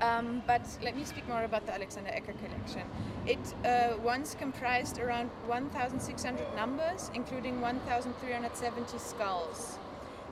Um, 0.00 0.42
but 0.46 0.66
let 0.82 0.96
me 0.96 1.04
speak 1.04 1.26
more 1.28 1.44
about 1.44 1.66
the 1.66 1.74
Alexander 1.74 2.10
Ecker 2.10 2.34
collection. 2.44 2.82
It 3.26 3.38
uh, 3.64 3.96
once 4.02 4.34
comprised 4.34 4.98
around 4.98 5.30
1,600 5.46 6.54
numbers, 6.56 7.10
including 7.14 7.60
1,370 7.60 8.98
skulls. 8.98 9.78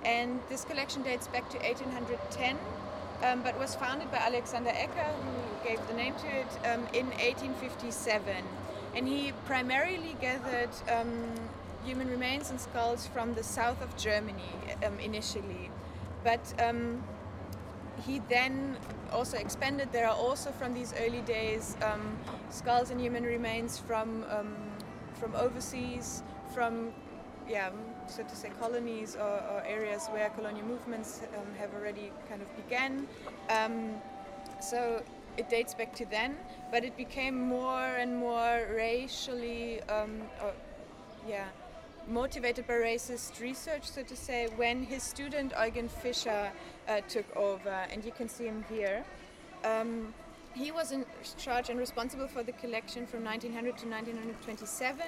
And 0.05 0.41
this 0.49 0.65
collection 0.65 1.03
dates 1.03 1.29
back 1.29 1.49
to 1.51 1.59
1810, 1.59 2.59
um, 3.23 3.43
but 3.43 3.59
was 3.59 3.75
founded 3.77 4.11
by 4.11 4.19
Alexander 4.19 4.71
Ecker, 4.71 5.15
who 5.15 5.69
gave 5.69 5.87
the 5.87 5.95
name 5.95 6.15
to 6.17 6.27
it, 6.27 6.49
um, 6.67 6.81
in 6.93 7.07
1857. 7.21 8.35
And 8.95 9.07
he 9.07 9.33
primarily 9.47 10.17
gathered 10.21 10.71
um, 10.91 11.31
human 11.85 12.09
remains 12.09 12.51
and 12.51 12.61
skulls 12.61 13.07
from 13.07 13.35
the 13.35 13.43
south 13.43 13.81
of 13.81 13.97
Germany 13.97 14.53
um, 14.85 14.99
initially. 14.99 15.71
But 16.25 16.53
um, 16.61 17.03
he 18.07 18.21
then 18.29 18.77
also 19.13 19.37
expanded. 19.37 19.89
There 19.93 20.09
are 20.09 20.17
also 20.17 20.51
from 20.51 20.75
these 20.75 20.95
early 20.99 21.23
days 21.23 21.77
um, 21.83 22.17
skulls 22.51 22.91
and 22.91 23.01
human 23.01 23.25
remains 23.25 23.79
from 23.79 24.25
from 25.21 25.35
overseas, 25.37 26.23
from 26.53 26.93
yeah, 27.49 27.71
so 28.07 28.23
to 28.23 28.37
say, 28.37 28.51
colonies 28.61 29.17
or, 29.17 29.43
or 29.51 29.63
areas 29.67 30.09
where 30.09 30.29
colonial 30.31 30.67
movements 30.67 31.23
um, 31.37 31.47
have 31.59 31.75
already 31.75 32.11
kind 32.29 32.43
of 32.43 32.49
began. 32.57 33.07
Um, 33.49 33.95
so 34.61 35.03
it 35.37 35.49
dates 35.49 35.75
back 35.75 35.95
to 35.97 36.07
then, 36.07 36.37
but 36.71 36.85
it 36.85 36.97
became 36.97 37.41
more 37.41 37.87
and 37.99 38.17
more 38.17 38.69
racially, 38.75 39.83
um, 39.83 40.23
or, 40.43 40.53
yeah, 41.29 41.47
motivated 42.09 42.67
by 42.67 42.75
racist 42.75 43.41
research, 43.41 43.85
so 43.85 44.03
to 44.03 44.17
say, 44.17 44.49
when 44.57 44.83
his 44.83 45.03
student 45.03 45.53
Eugen 45.59 45.89
Fischer 45.89 46.51
uh, 46.89 47.01
took 47.09 47.25
over, 47.37 47.87
and 47.91 48.05
you 48.05 48.13
can 48.13 48.29
see 48.29 48.45
him 48.45 48.65
here. 48.69 49.05
Um, 49.65 50.13
he 50.55 50.71
was 50.71 50.93
in 50.93 51.07
charge 51.39 51.71
and 51.71 51.79
responsible 51.79 52.29
for 52.29 52.43
the 52.43 52.53
collection 52.53 53.07
from 53.07 53.25
1900 53.25 53.79
to 53.79 53.89
1927 53.89 55.07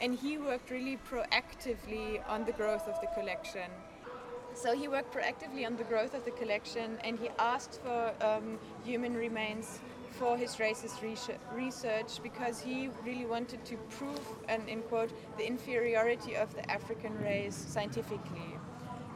and 0.00 0.14
he 0.14 0.38
worked 0.38 0.70
really 0.70 0.98
proactively 1.10 2.22
on 2.28 2.44
the 2.44 2.52
growth 2.52 2.88
of 2.88 2.98
the 3.00 3.08
collection. 3.08 3.70
So 4.54 4.74
he 4.74 4.88
worked 4.88 5.14
proactively 5.14 5.66
on 5.66 5.76
the 5.76 5.84
growth 5.84 6.14
of 6.14 6.24
the 6.24 6.30
collection 6.30 6.98
and 7.04 7.18
he 7.18 7.28
asked 7.38 7.80
for 7.82 8.12
um, 8.22 8.58
human 8.84 9.14
remains 9.14 9.80
for 10.18 10.36
his 10.36 10.56
racist 10.56 11.02
research 11.54 12.22
because 12.22 12.60
he 12.60 12.90
really 13.04 13.26
wanted 13.26 13.64
to 13.64 13.76
prove, 13.98 14.20
and 14.48 14.68
in 14.68 14.82
quote, 14.82 15.12
the 15.36 15.46
inferiority 15.46 16.36
of 16.36 16.54
the 16.54 16.70
African 16.70 17.16
race 17.18 17.56
scientifically. 17.68 18.58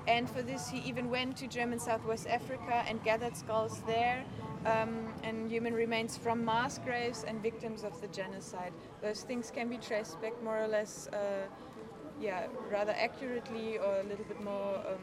And 0.08 0.28
for 0.28 0.42
this, 0.42 0.68
he 0.68 0.78
even 0.80 1.10
went 1.10 1.36
to 1.38 1.46
German 1.46 1.78
Southwest 1.78 2.26
Africa 2.26 2.84
and 2.88 3.02
gathered 3.04 3.36
skulls 3.36 3.82
there 3.86 4.24
um, 4.66 5.06
and 5.22 5.50
human 5.50 5.74
remains 5.74 6.16
from 6.16 6.44
mass 6.44 6.78
graves 6.78 7.24
and 7.24 7.42
victims 7.42 7.82
of 7.84 7.98
the 8.00 8.08
genocide. 8.08 8.72
Those 9.02 9.22
things 9.22 9.50
can 9.50 9.68
be 9.68 9.78
traced 9.78 10.20
back 10.20 10.42
more 10.42 10.58
or 10.58 10.68
less, 10.68 11.08
uh, 11.08 11.46
yeah, 12.20 12.46
rather 12.70 12.92
accurately 12.92 13.78
or 13.78 14.00
a 14.00 14.02
little 14.04 14.24
bit 14.26 14.42
more 14.42 14.76
um, 14.86 14.98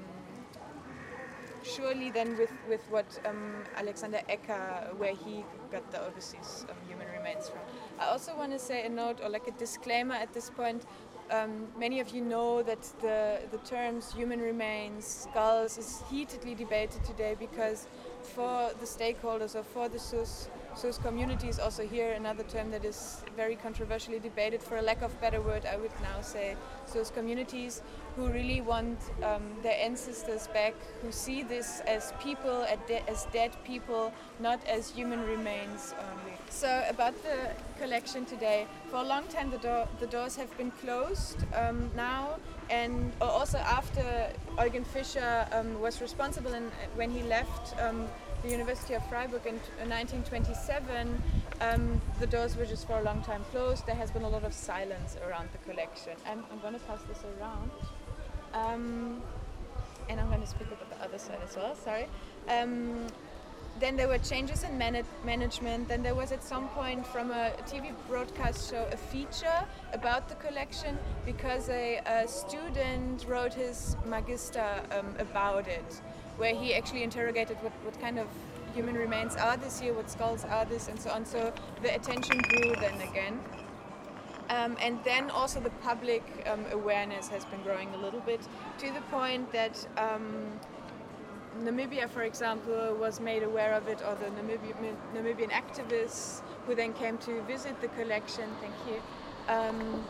surely 1.68 2.12
then 2.12 2.38
with, 2.38 2.52
with 2.70 2.82
what 2.90 3.20
um, 3.26 3.64
Alexander 3.76 4.22
Ecker, 4.30 4.96
where 4.98 5.14
he 5.14 5.44
got 5.72 5.90
the 5.92 6.04
overseas 6.06 6.66
um, 6.70 6.76
human 6.88 7.08
remains 7.16 7.50
from. 7.50 7.60
I 8.00 8.06
also 8.06 8.36
want 8.36 8.52
to 8.54 8.60
say 8.60 8.86
a 8.86 8.90
note 8.90 9.20
or 9.24 9.30
like 9.30 9.48
a 9.48 9.52
disclaimer 9.52 10.16
at 10.16 10.34
this 10.34 10.50
point. 10.50 10.86
Um, 11.30 11.68
many 11.78 12.00
of 12.00 12.10
you 12.10 12.22
know 12.22 12.64
that 12.64 12.82
the, 13.02 13.42
the 13.52 13.58
terms 13.60 14.14
human 14.14 14.40
remains, 14.40 15.06
skulls 15.06 15.78
is 15.78 16.02
heatedly 16.10 16.56
debated 16.56 17.04
today 17.04 17.36
because 17.38 17.88
for 18.22 18.72
the 18.80 18.86
stakeholders 18.86 19.54
or 19.56 19.64
for 19.64 19.90
the 19.90 20.00
SUS, 20.00 20.50
SUS 20.78 21.00
communities, 21.00 21.58
also 21.58 21.88
here 21.88 22.12
another 22.12 22.44
term 22.44 22.70
that 22.70 22.86
is 22.86 23.24
very 23.36 23.56
controversially 23.56 24.20
debated 24.20 24.62
for 24.62 24.78
a 24.78 24.82
lack 24.82 25.02
of 25.02 25.20
better 25.20 25.42
word, 25.42 25.66
I 25.66 25.76
would 25.76 25.92
now 26.04 26.22
say 26.22 26.56
SUS 26.86 27.10
communities 27.10 27.82
who 28.16 28.28
really 28.28 28.62
want 28.62 29.00
um, 29.24 29.42
their 29.64 29.76
ancestors 29.82 30.48
back, 30.50 30.76
who 31.02 31.12
see 31.12 31.42
this 31.42 31.80
as 31.88 32.14
people, 32.22 32.64
as 33.08 33.26
dead 33.34 33.52
people, 33.64 34.14
not 34.40 34.64
as 34.68 34.92
human 34.92 35.26
remains 35.26 35.96
only. 36.00 36.38
So 36.50 36.84
about 36.88 37.16
the 37.24 37.50
collection 37.80 38.26
today, 38.26 38.68
for 38.92 38.98
a 38.98 39.04
long 39.04 39.24
time 39.30 39.50
the, 39.50 39.58
door, 39.58 39.88
the 40.00 40.08
doors 40.08 40.36
have 40.36 40.56
been 40.58 40.70
closed. 40.72 41.38
Um, 41.56 41.90
now 41.96 42.38
and 42.70 43.14
also 43.22 43.58
after 43.60 44.32
Eugen 44.62 44.84
Fischer 44.84 45.48
um, 45.54 45.80
was 45.80 46.02
responsible 46.02 46.54
and 46.54 46.70
when 46.96 47.10
he 47.10 47.24
left 47.24 47.74
um, 47.82 48.08
the 48.48 48.54
University 48.54 48.94
of 48.94 49.06
Freiburg 49.10 49.46
in 49.46 49.56
1927, 49.90 51.22
um, 51.60 52.02
the 52.22 52.28
doors 52.28 52.56
were 52.56 52.66
just 52.66 52.88
for 52.88 52.98
a 52.98 53.04
long 53.04 53.22
time 53.22 53.44
closed. 53.52 53.86
There 53.86 53.96
has 53.96 54.10
been 54.10 54.22
a 54.22 54.30
lot 54.30 54.46
of 54.46 54.54
silence 54.54 55.18
around 55.28 55.50
the 55.52 55.58
collection. 55.70 56.14
I'm, 56.26 56.46
I'm 56.50 56.60
going 56.60 56.74
to 56.74 56.80
pass 56.80 57.02
this 57.10 57.20
around. 57.38 57.72
Um, 58.54 59.22
and 60.08 60.20
I'm 60.20 60.30
going 60.30 60.40
to 60.40 60.48
speak 60.48 60.68
about 60.68 60.90
the 60.90 61.04
other 61.04 61.18
side 61.18 61.40
as 61.44 61.58
well, 61.58 61.76
sorry. 61.76 62.08
Um, 62.48 63.08
then 63.82 63.98
there 63.98 64.08
were 64.08 64.18
changes 64.18 64.64
in 64.64 64.78
man 64.78 65.04
management. 65.26 65.90
Then 65.90 66.02
there 66.02 66.16
was 66.16 66.32
at 66.32 66.42
some 66.42 66.70
point 66.70 67.06
from 67.06 67.32
a 67.32 67.52
TV 67.68 67.92
broadcast 68.08 68.72
show 68.72 68.88
a 68.94 68.98
feature 68.98 69.66
about 69.92 70.30
the 70.30 70.36
collection 70.36 70.98
because 71.26 71.68
a, 71.70 72.00
a 72.06 72.28
student 72.30 73.26
wrote 73.28 73.54
his 73.54 73.98
magister 74.06 74.82
um, 74.92 75.14
about 75.20 75.68
it. 75.68 76.02
Where 76.38 76.56
he 76.56 76.74
actually 76.74 77.04
interrogated 77.04 77.58
what, 77.62 77.74
what 77.84 78.00
kind 78.00 78.20
of 78.20 78.28
human 78.74 78.96
remains 78.96 79.36
are 79.36 79.58
this 79.58 79.80
here, 79.80 79.94
what 79.94 80.10
skulls 80.10 80.46
are 80.46 80.66
this, 80.66 80.88
and 80.88 81.00
so 81.00 81.10
on. 81.10 81.26
So 81.26 81.54
the 81.82 81.96
attention 81.96 82.38
grew 82.38 82.76
then 82.76 83.02
again. 83.02 83.40
Um, 84.50 84.78
and 84.82 85.04
then 85.04 85.30
also 85.30 85.60
the 85.60 85.72
public 85.82 86.24
um, 86.46 86.66
awareness 86.72 87.28
has 87.30 87.44
been 87.46 87.62
growing 87.64 87.94
a 87.96 87.98
little 87.98 88.22
bit 88.22 88.42
to 88.78 88.92
the 88.94 89.02
point 89.12 89.52
that 89.52 89.86
um, 89.98 90.60
Namibia, 91.64 92.10
for 92.10 92.22
example, 92.22 92.96
was 93.00 93.20
made 93.20 93.44
aware 93.44 93.74
of 93.74 93.88
it, 93.88 94.00
or 94.08 94.16
the 94.16 94.28
Namibian, 94.42 94.96
Namibian 95.14 95.50
activists 95.50 96.42
who 96.66 96.76
then 96.76 96.94
came 96.94 97.18
to 97.20 97.42
visit 97.44 97.80
the 97.82 97.88
collection, 97.90 98.46
thank 98.62 98.76
you, 98.88 99.02
um, 99.54 100.06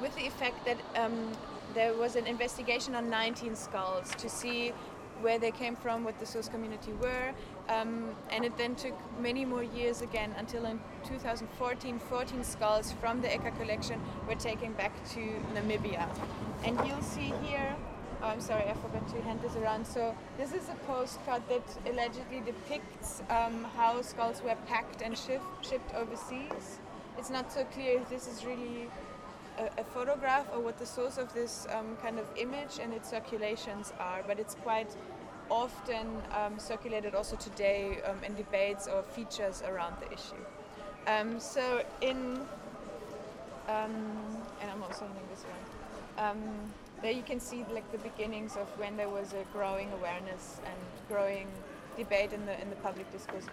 with 0.00 0.14
the 0.16 0.26
effect 0.26 0.64
that 0.64 0.78
um, 0.94 1.32
there 1.74 1.94
was 1.94 2.16
an 2.16 2.26
investigation 2.26 2.94
on 2.94 3.10
19 3.10 3.56
skulls 3.56 4.14
to 4.16 4.28
see 4.28 4.72
where 5.22 5.38
they 5.38 5.50
came 5.50 5.76
from, 5.76 6.04
what 6.04 6.18
the 6.18 6.26
source 6.26 6.48
community 6.48 6.92
were, 7.00 7.32
um, 7.68 8.10
and 8.30 8.44
it 8.44 8.56
then 8.58 8.74
took 8.74 8.94
many 9.20 9.44
more 9.44 9.62
years 9.62 10.02
again 10.02 10.34
until 10.36 10.64
in 10.66 10.80
2014, 11.06 11.98
14 11.98 12.44
skulls 12.44 12.92
from 13.00 13.20
the 13.22 13.28
Ecker 13.28 13.56
collection 13.58 14.00
were 14.28 14.34
taken 14.34 14.72
back 14.72 14.92
to 15.10 15.20
Namibia. 15.54 16.08
And 16.64 16.76
you'll 16.86 17.02
see 17.02 17.32
here, 17.42 17.76
oh, 18.22 18.26
I'm 18.26 18.40
sorry, 18.40 18.68
I 18.68 18.74
forgot 18.74 19.08
to 19.08 19.22
hand 19.22 19.40
this 19.42 19.56
around. 19.56 19.86
So 19.86 20.14
this 20.36 20.52
is 20.52 20.68
a 20.68 20.74
postcard 20.86 21.42
that 21.48 21.64
allegedly 21.86 22.40
depicts 22.44 23.22
um, 23.30 23.64
how 23.76 24.02
skulls 24.02 24.42
were 24.42 24.56
packed 24.66 25.02
and 25.02 25.16
shift, 25.16 25.44
shipped 25.62 25.94
overseas. 25.94 26.78
It's 27.18 27.30
not 27.30 27.52
so 27.52 27.64
clear 27.64 28.00
if 28.00 28.10
this 28.10 28.26
is 28.26 28.44
really 28.44 28.88
a, 29.58 29.80
a 29.80 29.84
photograph 29.84 30.46
or 30.52 30.60
what 30.60 30.78
the 30.78 30.86
source 30.86 31.18
of 31.18 31.32
this 31.34 31.66
um, 31.70 31.96
kind 32.02 32.18
of 32.18 32.26
image 32.36 32.78
and 32.80 32.92
its 32.92 33.08
circulations 33.08 33.92
are, 33.98 34.22
but 34.26 34.38
it's 34.38 34.54
quite 34.56 34.94
often 35.50 36.06
um, 36.34 36.58
circulated 36.58 37.14
also 37.14 37.36
today 37.36 38.00
um, 38.06 38.16
in 38.24 38.34
debates 38.34 38.86
or 38.86 39.02
features 39.02 39.62
around 39.66 39.94
the 40.00 40.12
issue. 40.12 40.42
Um, 41.06 41.40
so 41.40 41.82
in, 42.00 42.40
um, 43.68 43.94
and 44.60 44.70
I'm 44.70 44.82
also 44.82 45.04
holding 45.04 45.28
this 45.30 45.44
one, 45.44 46.26
um, 46.26 46.38
there 47.02 47.12
you 47.12 47.22
can 47.22 47.40
see 47.40 47.64
like 47.72 47.90
the 47.90 47.98
beginnings 47.98 48.56
of 48.56 48.68
when 48.78 48.96
there 48.96 49.08
was 49.08 49.32
a 49.32 49.44
growing 49.52 49.90
awareness 49.92 50.60
and 50.64 50.76
growing 51.08 51.48
debate 51.96 52.32
in 52.32 52.46
the 52.46 52.58
in 52.62 52.70
the 52.70 52.76
public 52.76 53.10
discourse 53.12 53.44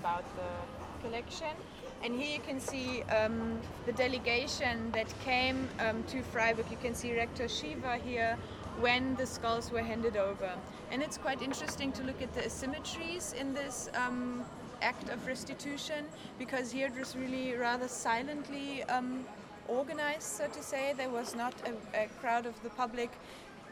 about 0.00 0.24
the 0.36 1.06
collection. 1.06 1.54
And 2.02 2.14
here 2.14 2.34
you 2.34 2.40
can 2.40 2.60
see 2.60 3.02
um, 3.04 3.58
the 3.84 3.92
delegation 3.92 4.90
that 4.92 5.12
came 5.24 5.68
um, 5.80 6.04
to 6.04 6.22
Freiburg. 6.22 6.66
You 6.70 6.76
can 6.76 6.94
see 6.94 7.16
Rector 7.16 7.48
Schiewer 7.48 7.98
here 8.04 8.36
when 8.80 9.16
the 9.16 9.26
skulls 9.26 9.70
were 9.70 9.82
handed 9.82 10.16
over. 10.16 10.50
And 10.90 11.02
it's 11.02 11.18
quite 11.18 11.42
interesting 11.42 11.92
to 11.92 12.02
look 12.02 12.22
at 12.22 12.32
the 12.34 12.42
asymmetries 12.42 13.34
in 13.34 13.54
this 13.54 13.88
um, 13.94 14.44
act 14.82 15.08
of 15.08 15.26
restitution 15.26 16.04
because 16.38 16.70
here 16.70 16.86
it 16.88 16.98
was 16.98 17.16
really 17.16 17.54
rather 17.54 17.88
silently 17.88 18.82
um, 18.84 19.24
organized, 19.68 20.22
so 20.22 20.46
to 20.48 20.62
say. 20.62 20.94
There 20.96 21.10
was 21.10 21.34
not 21.34 21.54
a, 21.66 22.04
a 22.04 22.06
crowd 22.20 22.46
of 22.46 22.62
the 22.62 22.70
public 22.70 23.10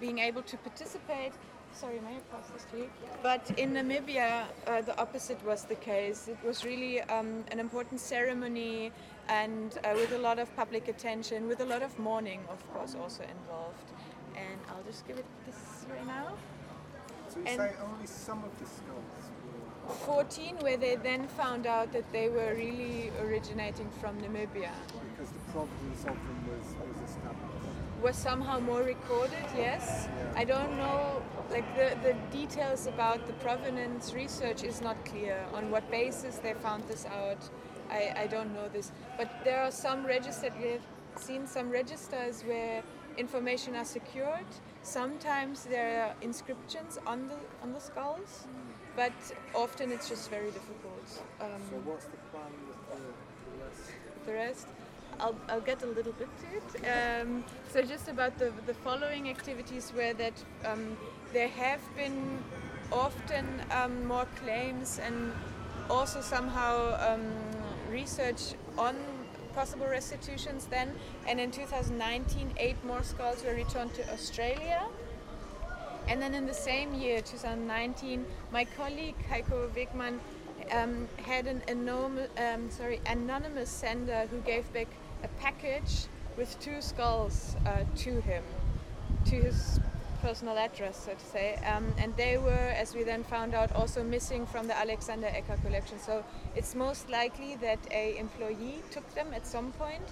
being 0.00 0.19
able 0.19 0.43
to 0.43 0.57
participate. 0.59 1.33
Sorry, 1.75 1.99
may 2.00 2.16
I 2.16 2.21
pass 2.31 2.49
this 2.50 2.64
to 2.71 2.78
you? 2.78 2.90
But 3.23 3.50
in 3.59 3.73
Namibia, 3.73 4.45
uh, 4.66 4.81
the 4.83 4.97
opposite 4.97 5.45
was 5.45 5.64
the 5.64 5.75
case. 5.75 6.28
It 6.28 6.38
was 6.47 6.64
really 6.64 7.00
um, 7.02 7.45
an 7.50 7.59
important 7.59 8.00
ceremony 8.00 8.93
and 9.28 9.76
uh, 9.85 9.90
with 9.95 10.12
a 10.12 10.19
lot 10.19 10.38
of 10.38 10.54
public 10.54 10.87
attention, 10.87 11.49
with 11.49 11.61
a 11.61 11.64
lot 11.64 11.83
of 11.83 11.99
mourning, 11.99 12.40
of 12.49 12.61
course, 12.73 12.95
also 12.95 13.25
involved. 13.25 13.90
And 14.37 14.61
I'll 14.69 14.85
just 14.85 15.07
give 15.09 15.19
it 15.19 15.25
this 15.47 15.85
right 15.90 16.07
now. 16.07 16.35
So 17.28 17.40
you 17.40 17.47
And- 17.47 17.61
say 17.61 17.73
only 17.83 18.07
some 18.07 18.45
of 18.45 18.57
the 18.61 18.66
skulls 18.66 19.25
14, 20.07 20.57
where 20.61 20.76
they 20.76 20.97
then 20.97 21.26
found 21.28 21.66
out 21.66 21.93
that 21.93 22.11
they 22.12 22.28
were 22.28 22.54
really 22.54 23.11
originating 23.21 23.90
from 24.00 24.16
Namibia. 24.21 24.71
because 25.11 25.31
the 25.33 25.52
provenance 25.52 26.00
of 26.00 26.14
them 26.14 26.49
was, 26.49 26.66
was 26.88 27.11
established. 27.11 27.84
Was 28.04 28.16
somehow 28.16 28.61
more 28.61 28.82
recorded, 28.82 29.46
yes. 29.56 30.08
I 30.36 30.45
don't 30.45 30.76
know, 30.76 31.23
like 31.50 31.64
the, 31.75 31.97
the 32.02 32.14
details 32.30 32.86
about 32.86 33.26
the 33.26 33.32
provenance 33.45 34.12
research 34.12 34.62
is 34.62 34.82
not 34.82 35.02
clear. 35.06 35.43
On 35.54 35.71
what 35.71 35.90
basis 35.90 36.36
they 36.36 36.52
found 36.52 36.84
this 36.84 37.06
out, 37.06 37.38
I, 37.90 38.12
I 38.14 38.26
don't 38.26 38.52
know 38.52 38.69
this. 38.69 38.93
But 39.17 39.30
there 39.43 39.62
are 39.62 39.71
some 39.71 40.04
registered, 40.04 40.52
we've 40.62 40.82
seen 41.17 41.47
some 41.47 41.71
registers 41.71 42.43
where 42.43 42.82
information 43.17 43.75
are 43.75 43.86
secured. 43.86 44.50
Sometimes 44.82 45.64
there 45.64 46.04
are 46.04 46.14
inscriptions 46.21 46.99
on 47.06 47.28
the, 47.28 47.36
on 47.62 47.73
the 47.73 47.80
skulls, 47.80 48.47
but 48.95 49.12
often 49.54 49.90
it's 49.90 50.10
just 50.10 50.28
very 50.28 50.50
difficult. 50.50 51.08
Um, 51.40 51.49
So 51.71 51.76
what's 51.88 52.04
the 52.04 52.19
plan 52.30 52.52
with 52.69 52.80
the, 52.90 53.00
the 53.50 53.64
rest? 53.64 53.93
the 54.26 54.32
rest. 54.34 54.83
I'll, 55.21 55.37
I'll 55.49 55.61
get 55.61 55.83
a 55.83 55.87
little 55.87 56.13
bit 56.13 56.29
to 56.41 56.57
it. 56.57 57.21
Um, 57.23 57.45
so 57.71 57.83
just 57.83 58.09
about 58.09 58.39
the, 58.39 58.53
the 58.67 58.75
following 58.75 59.29
activities 59.29 59.91
where 59.95 60.15
that 60.15 60.35
um, 60.65 60.97
there 61.33 61.49
have 61.49 61.81
been 61.97 62.39
often 62.93 63.47
um, 63.71 64.07
more 64.07 64.27
claims 64.37 65.00
and 65.03 65.33
also 65.91 66.21
somehow 66.21 66.97
um, 67.00 67.27
research 67.91 68.55
on 68.79 68.97
possible 69.55 69.87
restitutions 69.87 70.67
then. 70.67 70.93
And 71.27 71.41
in 71.41 71.50
2019, 71.50 72.55
eight 72.57 72.83
more 72.85 73.03
skulls 73.03 73.45
were 73.45 73.55
returned 73.55 73.95
to 73.95 74.13
Australia. 74.13 74.83
And 76.07 76.21
then 76.21 76.35
in 76.35 76.47
the 76.47 76.55
same 76.55 76.95
year, 76.95 77.23
2019, 77.23 78.27
my 78.53 78.65
colleague 78.65 79.15
Heiko 79.31 79.71
Wegmann 79.71 80.19
um, 80.71 81.09
had 81.25 81.47
an 81.47 81.63
um, 81.69 82.71
sorry, 82.71 83.00
anonymous 83.07 83.71
sender 83.71 84.27
who 84.31 84.39
gave 84.41 84.71
back 84.73 84.89
a 85.25 85.28
package 85.41 86.06
with 86.37 86.58
two 86.60 86.80
skulls 86.80 87.56
uh, 87.67 87.84
to 87.97 88.21
him, 88.21 88.45
to 89.25 89.37
his 89.37 89.80
personal 90.21 90.56
address, 90.58 91.04
so 91.04 91.13
to 91.13 91.26
say. 91.26 91.58
Um, 91.67 91.93
and 91.99 92.17
they 92.17 92.39
were, 92.39 92.71
as 92.82 92.95
we 92.95 93.02
then 93.02 93.25
found 93.25 93.54
out, 93.54 93.73
also 93.73 94.02
missing 94.02 94.47
from 94.47 94.67
the 94.67 94.76
Alexander 94.76 95.26
Ecker 95.26 95.60
collection. 95.63 95.99
So 95.99 96.25
it's 96.54 96.75
most 96.75 97.08
likely 97.10 97.56
that 97.56 97.78
a 97.91 98.17
employee 98.19 98.82
took 98.91 99.08
them 99.15 99.28
at 99.34 99.47
some 99.47 99.73
point 99.73 100.08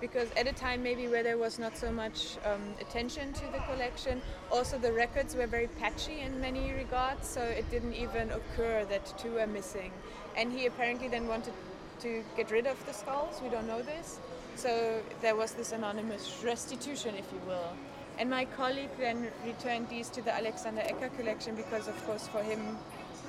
because 0.00 0.28
at 0.36 0.46
a 0.46 0.52
time 0.52 0.82
maybe 0.82 1.08
where 1.08 1.22
there 1.22 1.38
was 1.38 1.58
not 1.58 1.76
so 1.76 1.90
much 1.90 2.36
um, 2.44 2.60
attention 2.80 3.32
to 3.32 3.40
the 3.52 3.58
collection 3.70 4.20
also 4.52 4.76
the 4.76 4.92
records 4.92 5.34
were 5.34 5.46
very 5.46 5.68
patchy 5.68 6.20
in 6.20 6.38
many 6.38 6.70
regards 6.72 7.26
so 7.26 7.40
it 7.40 7.64
didn't 7.70 7.94
even 7.94 8.30
occur 8.30 8.84
that 8.90 9.06
two 9.18 9.32
were 9.32 9.46
missing 9.46 9.90
and 10.36 10.52
he 10.52 10.66
apparently 10.66 11.08
then 11.08 11.26
wanted 11.26 11.54
to 11.98 12.22
get 12.36 12.50
rid 12.50 12.66
of 12.66 12.76
the 12.84 12.92
skulls 12.92 13.40
we 13.42 13.48
don't 13.48 13.66
know 13.66 13.80
this 13.80 14.20
so 14.56 15.00
there 15.20 15.36
was 15.36 15.52
this 15.52 15.72
anonymous 15.72 16.42
restitution 16.44 17.14
if 17.14 17.30
you 17.32 17.40
will 17.46 17.72
and 18.18 18.30
my 18.30 18.44
colleague 18.44 18.90
then 18.98 19.28
returned 19.44 19.88
these 19.88 20.08
to 20.08 20.22
the 20.22 20.34
alexander 20.34 20.82
ecker 20.82 21.14
collection 21.16 21.54
because 21.54 21.88
of 21.88 22.06
course 22.06 22.26
for 22.28 22.42
him 22.42 22.78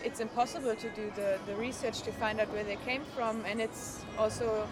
it's 0.04 0.20
impossible 0.20 0.76
to 0.76 0.90
do 0.92 1.12
the, 1.16 1.40
the 1.48 1.56
research 1.56 2.02
to 2.02 2.12
find 2.12 2.40
out 2.40 2.52
where 2.54 2.64
they 2.64 2.78
came 2.78 3.04
from 3.16 3.44
and 3.46 3.60
it's 3.60 4.02
also 4.18 4.68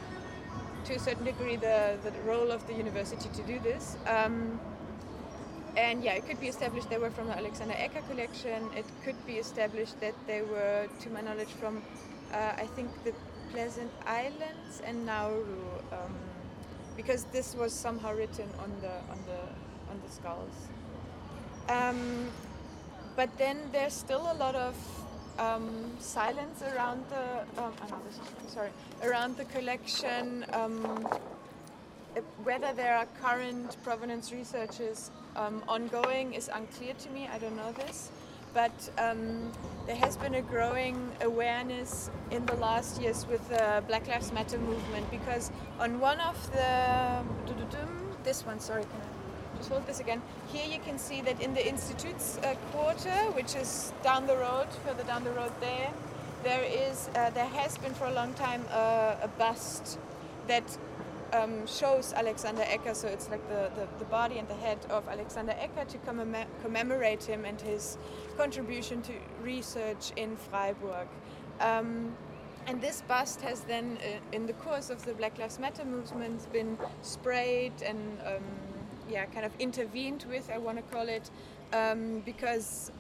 to 0.86 0.96
a 0.96 1.00
certain 1.00 1.26
degree 1.26 1.56
the, 1.56 1.98
the 2.04 2.12
role 2.22 2.52
of 2.52 2.66
the 2.68 2.74
university 2.74 3.28
to 3.30 3.42
do 3.44 3.60
this. 3.60 3.98
Um, 4.06 4.60
and 5.76 6.04
yeah, 6.04 6.14
it 6.14 6.26
could 6.28 6.40
be 6.40 6.48
established 6.48 6.90
they 6.90 6.98
were 6.98 7.10
from 7.10 7.28
the 7.28 7.38
Alexander 7.38 7.74
Ecker 7.74 8.08
collection. 8.08 8.70
It 8.78 8.86
could 9.04 9.18
be 9.26 9.34
established 9.34 10.00
that 10.00 10.14
they 10.28 10.42
were, 10.42 10.88
to 11.02 11.10
my 11.10 11.22
knowledge, 11.22 11.50
from 11.60 11.82
uh, 12.32 12.54
I 12.56 12.68
think 12.76 12.90
the 13.04 13.14
Pleasant 13.52 13.92
Islands 14.06 14.82
and 14.86 15.06
Nauru, 15.06 15.66
um, 15.92 16.16
because 16.96 17.26
this 17.26 17.56
was 17.56 17.74
somehow 17.74 18.14
written 18.14 18.48
on 18.60 18.72
the 18.82 18.94
on 19.12 19.20
the 19.28 19.42
on 19.92 20.02
the 20.06 20.12
skulls. 20.12 20.58
Um, 21.70 22.28
but 23.16 23.30
then 23.38 23.58
there's 23.72 23.94
still 23.94 24.28
a 24.32 24.36
lot 24.36 24.56
of 24.56 24.76
um, 25.40 25.70
silence 26.00 26.62
around 26.62 27.04
the 27.10 27.64
um, 27.64 27.74
sorry 28.48 28.70
around 29.04 29.38
the 29.38 29.46
collection. 29.46 30.46
Um, 30.54 31.08
whether 32.44 32.72
there 32.74 32.96
are 32.96 33.08
current 33.22 33.76
provenance 33.84 34.32
researches 34.32 35.12
um, 35.36 35.62
ongoing 35.68 36.34
is 36.34 36.50
unclear 36.54 36.94
to 36.94 37.10
me. 37.10 37.28
I 37.28 37.38
don't 37.38 37.58
know 37.58 37.74
this, 37.74 38.10
but 38.56 38.90
um, 38.98 39.52
there 39.86 39.98
has 39.98 40.16
been 40.18 40.34
a 40.36 40.42
growing 40.42 41.12
awareness 41.22 42.10
in 42.32 42.44
the 42.46 42.56
last 42.56 43.02
years 43.02 43.28
with 43.28 43.48
the 43.50 43.84
Black 43.86 44.08
Lives 44.08 44.32
Matter 44.32 44.58
movement 44.58 45.12
because 45.12 45.52
on 45.78 46.00
one 46.00 46.20
of 46.22 46.52
the 46.54 47.22
this 48.26 48.44
one, 48.46 48.60
sorry, 48.60 48.82
can 48.82 49.02
I 49.02 49.58
just 49.58 49.70
hold 49.70 49.86
this 49.86 50.00
again? 50.00 50.22
Here 50.52 50.66
you 50.68 50.80
can 50.80 50.98
see 50.98 51.22
that 51.22 51.40
in 51.40 51.54
the 51.54 51.66
Institute's 51.66 52.38
uh, 52.40 52.56
quarter, 52.72 53.18
which 53.38 53.56
is 53.56 53.94
down 54.04 54.26
the 54.26 54.36
road, 54.36 54.68
further 54.84 55.04
down 55.04 55.24
the 55.24 55.32
road 55.32 55.52
there, 55.62 55.94
there 56.44 56.64
is 56.64 57.10
uh, 57.16 57.30
there 57.30 57.46
has 57.46 57.78
been 57.78 57.94
for 57.94 58.06
a 58.06 58.14
long 58.14 58.34
time 58.34 58.66
uh, 58.72 59.16
a 59.22 59.28
bust 59.38 60.00
that 60.48 60.78
um, 61.36 61.68
shows 61.68 62.14
Alexander 62.14 62.64
Ecker, 62.64 62.96
so 62.96 63.08
it's 63.08 63.30
like 63.30 63.48
the, 63.50 63.72
the, 63.76 63.88
the, 64.00 64.06
body 64.06 64.38
and 64.38 64.48
the 64.48 64.56
head 64.56 64.80
of 64.90 65.08
Alexander 65.08 65.54
Ecker 65.54 65.88
to 65.88 65.98
commem- 66.00 66.48
commemorate 66.64 67.24
him 67.24 67.46
and 67.46 67.60
his 67.60 67.98
contribution 68.38 69.02
to 69.04 69.14
research 69.42 70.12
in 70.16 70.36
Freiburg. 70.36 71.08
Um, 71.60 72.16
and 72.68 72.82
this 72.82 73.04
bust 73.08 73.42
has 73.42 73.62
then, 73.62 73.98
uh, 74.02 74.36
in 74.36 74.48
the 74.48 74.54
course 74.54 74.90
of 74.90 75.06
the 75.06 75.14
Black 75.14 75.38
Lives 75.38 75.60
Matter 75.60 75.86
movement, 75.86 76.52
been 76.52 76.78
sprayed 77.02 77.74
and, 77.84 78.00
um, 78.26 78.44
yeah, 79.10 79.26
kind 79.26 79.46
of 79.46 79.52
intervened 79.60 80.26
with, 80.30 80.50
I 80.52 80.58
want 80.58 80.78
to 80.78 80.84
call 80.96 81.08
it, 81.08 81.30
um, 81.74 82.22
because 82.26 82.92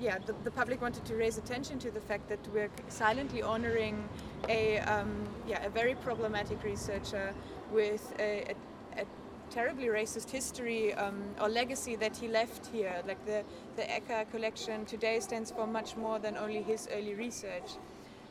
yeah, 0.00 0.18
the, 0.26 0.34
the, 0.42 0.50
public 0.50 0.82
wanted 0.82 1.04
to 1.04 1.14
raise 1.14 1.38
attention 1.38 1.78
to 1.78 1.90
the 1.90 2.00
fact 2.00 2.28
that 2.28 2.40
we're 2.52 2.70
silently 2.88 3.42
honoring 3.42 4.08
a 4.48 4.78
um, 4.80 5.10
yeah 5.46 5.64
a 5.64 5.70
very 5.70 5.94
problematic 5.94 6.62
researcher 6.62 7.34
with 7.72 8.14
a, 8.18 8.54
a, 8.96 9.04
terribly 9.50 9.86
racist 9.86 10.30
history 10.30 10.94
um, 10.94 11.22
or 11.40 11.48
legacy 11.48 11.94
that 11.96 12.16
he 12.16 12.26
left 12.26 12.66
here. 12.72 13.02
Like 13.06 13.24
the 13.26 13.44
the 13.76 13.82
Ecker 13.82 14.28
collection 14.30 14.84
today 14.86 15.20
stands 15.20 15.50
for 15.50 15.66
much 15.66 15.96
more 15.96 16.18
than 16.18 16.36
only 16.36 16.62
his 16.62 16.88
early 16.92 17.14
research. 17.14 17.76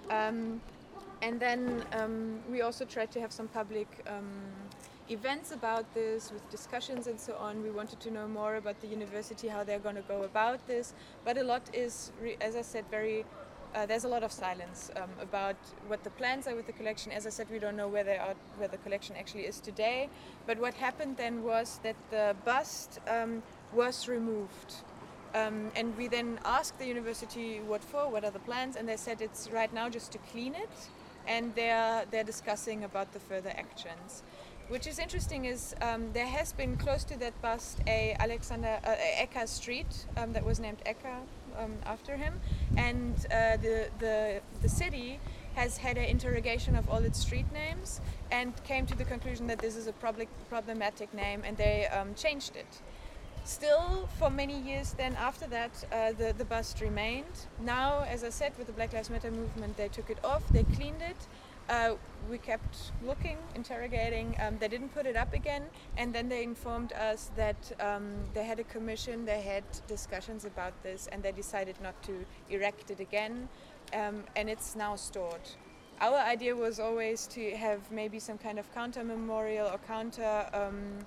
Um, 0.10 0.62
and 1.22 1.40
then 1.40 1.86
um, 1.94 2.40
we 2.52 2.62
also 2.62 2.84
tried 2.84 3.12
to 3.12 3.22
have 3.22 3.32
some 3.32 3.48
public 3.48 3.88
um, 4.08 4.28
events 5.10 5.52
about 5.52 5.86
this 5.94 6.32
with 6.32 6.50
discussions 6.50 7.08
and 7.08 7.20
so 7.20 7.36
on. 7.40 7.64
We 7.64 7.72
wanted 7.72 8.00
to 8.02 8.12
know 8.12 8.28
more 8.28 8.56
about 8.56 8.80
the 8.82 8.88
university, 8.88 9.48
how 9.48 9.64
they're 9.64 9.80
going 9.80 9.96
to 9.96 10.02
go 10.02 10.24
about 10.24 10.66
this. 10.68 10.94
But 11.24 11.38
a 11.38 11.44
lot 11.44 11.62
is, 11.74 12.12
as 12.42 12.56
I 12.56 12.62
said, 12.62 12.86
very. 12.92 13.26
Uh, 13.74 13.88
there's 13.88 14.04
a 14.04 14.08
lot 14.08 14.22
of 14.22 14.32
silence 14.32 14.92
um, 14.98 15.10
about 15.20 15.56
what 15.88 16.04
the 16.04 16.10
plans 16.12 16.48
are 16.48 16.56
with 16.56 16.68
the 16.68 16.74
collection. 16.74 17.12
As 17.12 17.26
I 17.26 17.32
said, 17.32 17.48
we 17.50 17.58
don't 17.58 17.76
know 17.76 17.88
where 17.88 18.04
they 18.04 18.18
are, 18.18 18.36
where 18.58 18.68
the 18.68 18.78
collection 18.78 19.16
actually 19.18 19.44
is 19.44 19.60
today. 19.60 20.10
But 20.46 20.60
what 20.60 20.76
happened 20.76 21.18
then 21.18 21.44
was 21.44 21.80
that 21.82 21.96
the 22.12 22.36
bust 22.46 23.00
um, 23.08 23.42
was 23.74 24.08
removed. 24.08 24.76
Um, 25.34 25.72
and 25.76 25.98
we 25.98 26.08
then 26.08 26.40
asked 26.46 26.78
the 26.78 26.86
university 26.86 27.60
what 27.62 27.84
for, 27.84 28.08
what 28.08 28.24
are 28.24 28.30
the 28.30 28.40
plans, 28.40 28.76
and 28.76 28.88
they 28.88 28.98
said 28.98 29.22
it's 29.22 29.50
right 29.50 29.74
now 29.74 29.90
just 29.90 30.12
to 30.12 30.20
clean 30.32 30.54
it, 30.54 30.70
and 31.28 31.56
they're 31.56 32.06
they're 32.12 32.24
discussing 32.24 32.84
about 32.84 33.12
the 33.14 33.20
further 33.20 33.50
actions. 33.50 34.22
Which 34.74 34.88
is 34.88 34.98
interesting 34.98 35.46
is 35.46 35.76
um, 35.84 36.12
there 36.14 36.26
has 36.26 36.52
been 36.52 36.78
close 36.78 37.04
to 37.04 37.20
that 37.20 37.40
bust 37.44 37.78
a 37.86 38.16
Alexander 38.20 38.80
uh, 38.84 38.96
Ecker 39.22 39.48
Street 39.48 40.08
um, 40.18 40.34
that 40.34 40.44
was 40.44 40.60
named 40.60 40.80
Ecker 40.84 41.20
um, 41.60 41.76
after 41.86 42.18
him, 42.18 42.42
and 42.76 43.14
uh, 43.28 43.58
the 43.58 43.90
the 44.00 44.42
the 44.64 44.70
city 44.70 45.20
has 45.54 45.78
had 45.78 45.96
an 46.00 46.06
interrogation 46.06 46.76
of 46.76 46.90
all 46.90 47.04
its 47.04 47.20
street 47.20 47.46
names 47.54 48.02
and 48.32 48.52
came 48.64 48.88
to 48.88 48.96
the 48.96 49.06
conclusion 49.06 49.46
that 49.46 49.60
this 49.60 49.76
is 49.76 49.86
a 49.86 49.94
public 49.94 50.28
problematic 50.50 51.14
name, 51.14 51.44
and 51.46 51.56
they 51.56 51.86
um, 51.90 52.16
changed 52.16 52.56
it. 52.56 52.82
Still, 53.46 54.10
for 54.18 54.32
many 54.32 54.60
years 54.60 54.94
then 54.94 55.16
after 55.20 55.46
that, 55.50 55.86
uh, 55.92 56.14
the, 56.14 56.34
the 56.36 56.46
bust 56.46 56.82
remained. 56.82 57.46
Now, 57.62 58.06
as 58.10 58.24
I 58.24 58.30
said, 58.30 58.54
with 58.58 58.66
the 58.66 58.74
Black 58.74 58.92
Lives 58.94 59.12
Matter 59.12 59.30
movement, 59.30 59.78
they 59.78 59.90
took 59.90 60.10
it 60.10 60.18
off, 60.24 60.42
they 60.50 60.64
cleaned 60.64 61.04
it, 61.04 61.28
uh, 61.70 61.96
we 62.30 62.38
kept 62.38 62.92
looking, 63.06 63.38
interrogating. 63.56 64.36
Um, 64.42 64.58
they 64.60 64.68
didn't 64.68 64.94
put 64.94 65.06
it 65.06 65.16
up 65.16 65.34
again, 65.34 65.64
and 65.98 66.14
then 66.14 66.30
they 66.30 66.44
informed 66.44 66.94
us 66.94 67.32
that 67.36 67.72
um, 67.80 68.16
they 68.34 68.44
had 68.44 68.60
a 68.60 68.64
commission, 68.64 69.26
they 69.26 69.42
had 69.42 69.64
discussions 69.88 70.46
about 70.46 70.74
this, 70.84 71.08
and 71.12 71.22
they 71.24 71.32
decided 71.32 71.76
not 71.82 72.02
to 72.04 72.26
erect 72.50 72.92
it 72.92 73.00
again, 73.00 73.50
um, 73.94 74.24
and 74.36 74.50
it's 74.50 74.76
now 74.76 74.96
stored. 74.96 75.50
Our 76.02 76.18
idea 76.18 76.56
was 76.56 76.80
always 76.80 77.28
to 77.28 77.52
have 77.56 77.92
maybe 77.92 78.20
some 78.20 78.38
kind 78.38 78.60
of 78.60 78.74
counter 78.74 79.04
memorial 79.04 79.68
or 79.68 79.78
counter 79.88 80.48
um, 80.54 81.06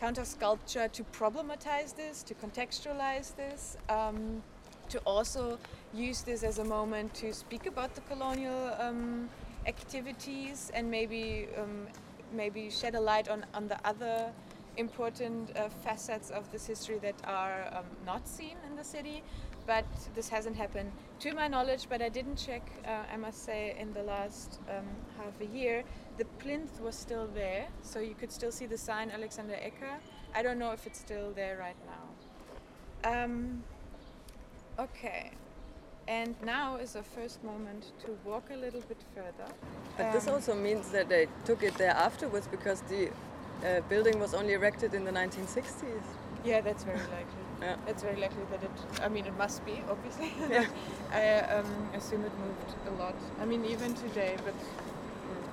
counter 0.00 0.24
sculpture 0.24 0.88
to 0.88 1.04
problematize 1.04 1.94
this, 1.94 2.22
to 2.24 2.34
contextualize 2.34 3.34
this 3.36 3.76
um, 3.88 4.42
to 4.88 4.98
also 5.00 5.58
use 5.94 6.22
this 6.22 6.42
as 6.42 6.58
a 6.58 6.64
moment 6.64 7.14
to 7.14 7.32
speak 7.32 7.66
about 7.66 7.94
the 7.94 8.00
colonial 8.02 8.74
um, 8.78 9.28
activities 9.66 10.70
and 10.74 10.90
maybe 10.90 11.48
um, 11.56 11.86
maybe 12.32 12.70
shed 12.70 12.94
a 12.94 13.00
light 13.00 13.28
on, 13.28 13.46
on 13.54 13.68
the 13.68 13.78
other 13.86 14.32
important 14.76 15.56
uh, 15.56 15.68
facets 15.68 16.30
of 16.30 16.50
this 16.50 16.66
history 16.66 16.98
that 16.98 17.14
are 17.24 17.68
um, 17.72 17.84
not 18.04 18.26
seen 18.26 18.56
in 18.68 18.76
the 18.76 18.84
city. 18.84 19.22
But 19.66 19.86
this 20.14 20.28
hasn't 20.28 20.56
happened 20.56 20.92
to 21.20 21.32
my 21.32 21.48
knowledge, 21.48 21.86
but 21.88 22.02
I 22.02 22.10
didn't 22.10 22.36
check, 22.36 22.70
uh, 22.86 23.04
I 23.10 23.16
must 23.16 23.44
say, 23.44 23.74
in 23.78 23.94
the 23.94 24.02
last 24.02 24.60
um, 24.68 24.84
half 25.16 25.40
a 25.40 25.46
year. 25.46 25.84
The 26.18 26.26
plinth 26.38 26.80
was 26.82 26.94
still 26.94 27.28
there, 27.34 27.68
so 27.80 27.98
you 27.98 28.14
could 28.14 28.30
still 28.30 28.52
see 28.52 28.66
the 28.66 28.76
sign 28.76 29.10
Alexander 29.10 29.54
Ecker. 29.54 29.96
I 30.34 30.42
don't 30.42 30.58
know 30.58 30.72
if 30.72 30.86
it's 30.86 30.98
still 30.98 31.32
there 31.34 31.56
right 31.56 31.76
now. 31.86 33.24
Um, 33.24 33.62
okay. 34.78 35.30
And 36.06 36.34
now 36.44 36.76
is 36.76 36.92
the 36.92 37.02
first 37.02 37.42
moment 37.42 37.92
to 38.04 38.16
walk 38.24 38.50
a 38.52 38.56
little 38.56 38.82
bit 38.82 38.98
further. 39.14 39.50
But 39.96 40.06
um, 40.06 40.12
this 40.12 40.28
also 40.28 40.54
means 40.54 40.90
that 40.90 41.08
they 41.08 41.28
took 41.44 41.62
it 41.62 41.74
there 41.78 41.92
afterwards 41.92 42.46
because 42.46 42.82
the 42.82 43.08
uh, 43.64 43.80
building 43.88 44.18
was 44.18 44.34
only 44.34 44.52
erected 44.52 44.92
in 44.92 45.04
the 45.04 45.10
1960s. 45.10 46.02
Yeah, 46.44 46.60
that's 46.60 46.84
very 46.84 46.98
likely. 46.98 47.44
Yeah. 47.62 47.76
That's 47.86 48.02
very 48.02 48.20
likely 48.20 48.44
that 48.50 48.62
it, 48.62 48.70
I 49.02 49.08
mean, 49.08 49.24
it 49.24 49.36
must 49.38 49.64
be, 49.64 49.80
obviously. 49.88 50.32
Yeah. 50.50 50.66
I 51.12 51.38
um, 51.54 51.88
assume 51.94 52.24
it 52.24 52.32
moved 52.38 52.74
a 52.88 53.02
lot. 53.02 53.14
I 53.40 53.46
mean, 53.46 53.64
even 53.64 53.94
today, 53.94 54.36
but 54.44 54.54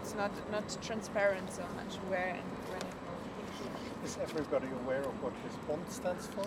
it's 0.01 0.15
not, 0.15 0.31
not 0.51 0.77
transparent 0.81 1.53
so 1.53 1.63
much 1.75 1.95
where 2.09 2.35
and 2.35 2.51
when 2.69 2.81
it 2.81 2.95
moved. 3.07 4.05
Is 4.05 4.17
everybody 4.21 4.67
aware 4.83 5.01
of 5.01 5.23
what 5.23 5.33
this 5.45 5.55
bond 5.67 5.85
stands 5.87 6.27
for? 6.27 6.45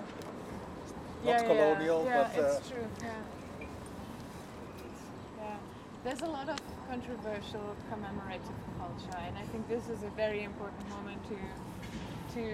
Yeah, 1.25 1.39
not 1.39 1.47
colonial, 1.47 2.05
yeah, 2.05 2.31
but. 2.35 2.45
Uh, 2.45 2.47
it's 2.59 2.69
true, 2.69 2.87
yeah. 3.01 3.11
There's 6.05 6.21
a 6.21 6.27
lot 6.27 6.51
of 6.51 6.61
controversial 6.87 7.75
commemorative 7.91 8.61
culture, 8.79 9.19
and 9.27 9.39
I 9.39 9.43
think 9.45 9.67
this 9.69 9.89
is 9.89 10.03
a 10.03 10.11
very 10.11 10.43
important 10.45 10.87
moment 10.91 11.19
to 11.31 11.37
to 12.35 12.45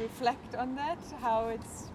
reflect 0.00 0.54
on 0.54 0.76
that. 0.76 0.98
How 1.20 1.48
it's 1.48 1.88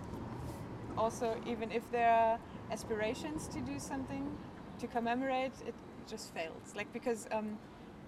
also 0.98 1.38
even 1.48 1.72
if 1.72 1.90
there 1.90 2.12
are 2.12 2.38
aspirations 2.70 3.48
to 3.48 3.62
do 3.62 3.80
something 3.80 4.30
to 4.80 4.88
commemorate, 4.88 5.54
it 5.66 5.74
just 6.06 6.34
fails. 6.34 6.76
Like 6.76 6.92
because 6.92 7.28
um, 7.32 7.58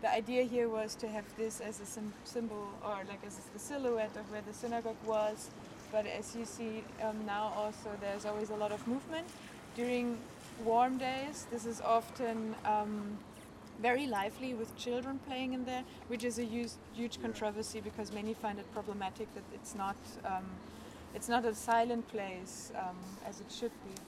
the 0.02 0.12
idea 0.12 0.44
here 0.44 0.68
was 0.68 0.94
to 0.96 1.08
have 1.08 1.26
this 1.38 1.62
as 1.62 1.80
a 1.80 1.86
symbol 2.26 2.68
or 2.84 2.98
like 3.08 3.26
as 3.26 3.40
the 3.54 3.60
silhouette 3.60 4.18
of 4.18 4.30
where 4.32 4.42
the 4.46 4.54
synagogue 4.54 5.02
was. 5.06 5.50
But 5.94 6.06
as 6.08 6.36
you 6.36 6.44
see 6.44 6.84
um, 7.02 7.26
now, 7.26 7.54
also 7.56 7.90
there's 8.02 8.26
always 8.26 8.50
a 8.50 8.58
lot 8.58 8.74
of 8.74 8.86
movement 8.86 9.28
during 9.76 10.18
warm 10.64 10.98
days, 10.98 11.48
this 11.52 11.66
is 11.66 11.82
often 11.82 12.56
um, 12.66 13.18
very 13.82 14.08
lively 14.08 14.54
with 14.54 14.76
children 14.78 15.20
playing 15.28 15.54
in 15.54 15.66
there, 15.66 15.84
which 16.08 16.24
is 16.24 16.40
a 16.40 16.44
huge, 16.44 16.72
huge 16.94 17.22
controversy 17.22 17.80
because 17.82 18.12
many 18.12 18.34
find 18.34 18.60
it 18.60 18.72
problematic 18.74 19.34
that 19.36 19.44
it's 19.54 19.76
not 19.76 19.98
um, 20.26 20.46
it's 21.16 21.30
not 21.30 21.46
a 21.46 21.56
silent 21.56 22.08
place 22.10 22.72
um, 22.76 22.96
as 23.26 23.40
it 23.40 23.52
should 23.52 23.72
be. 23.86 24.07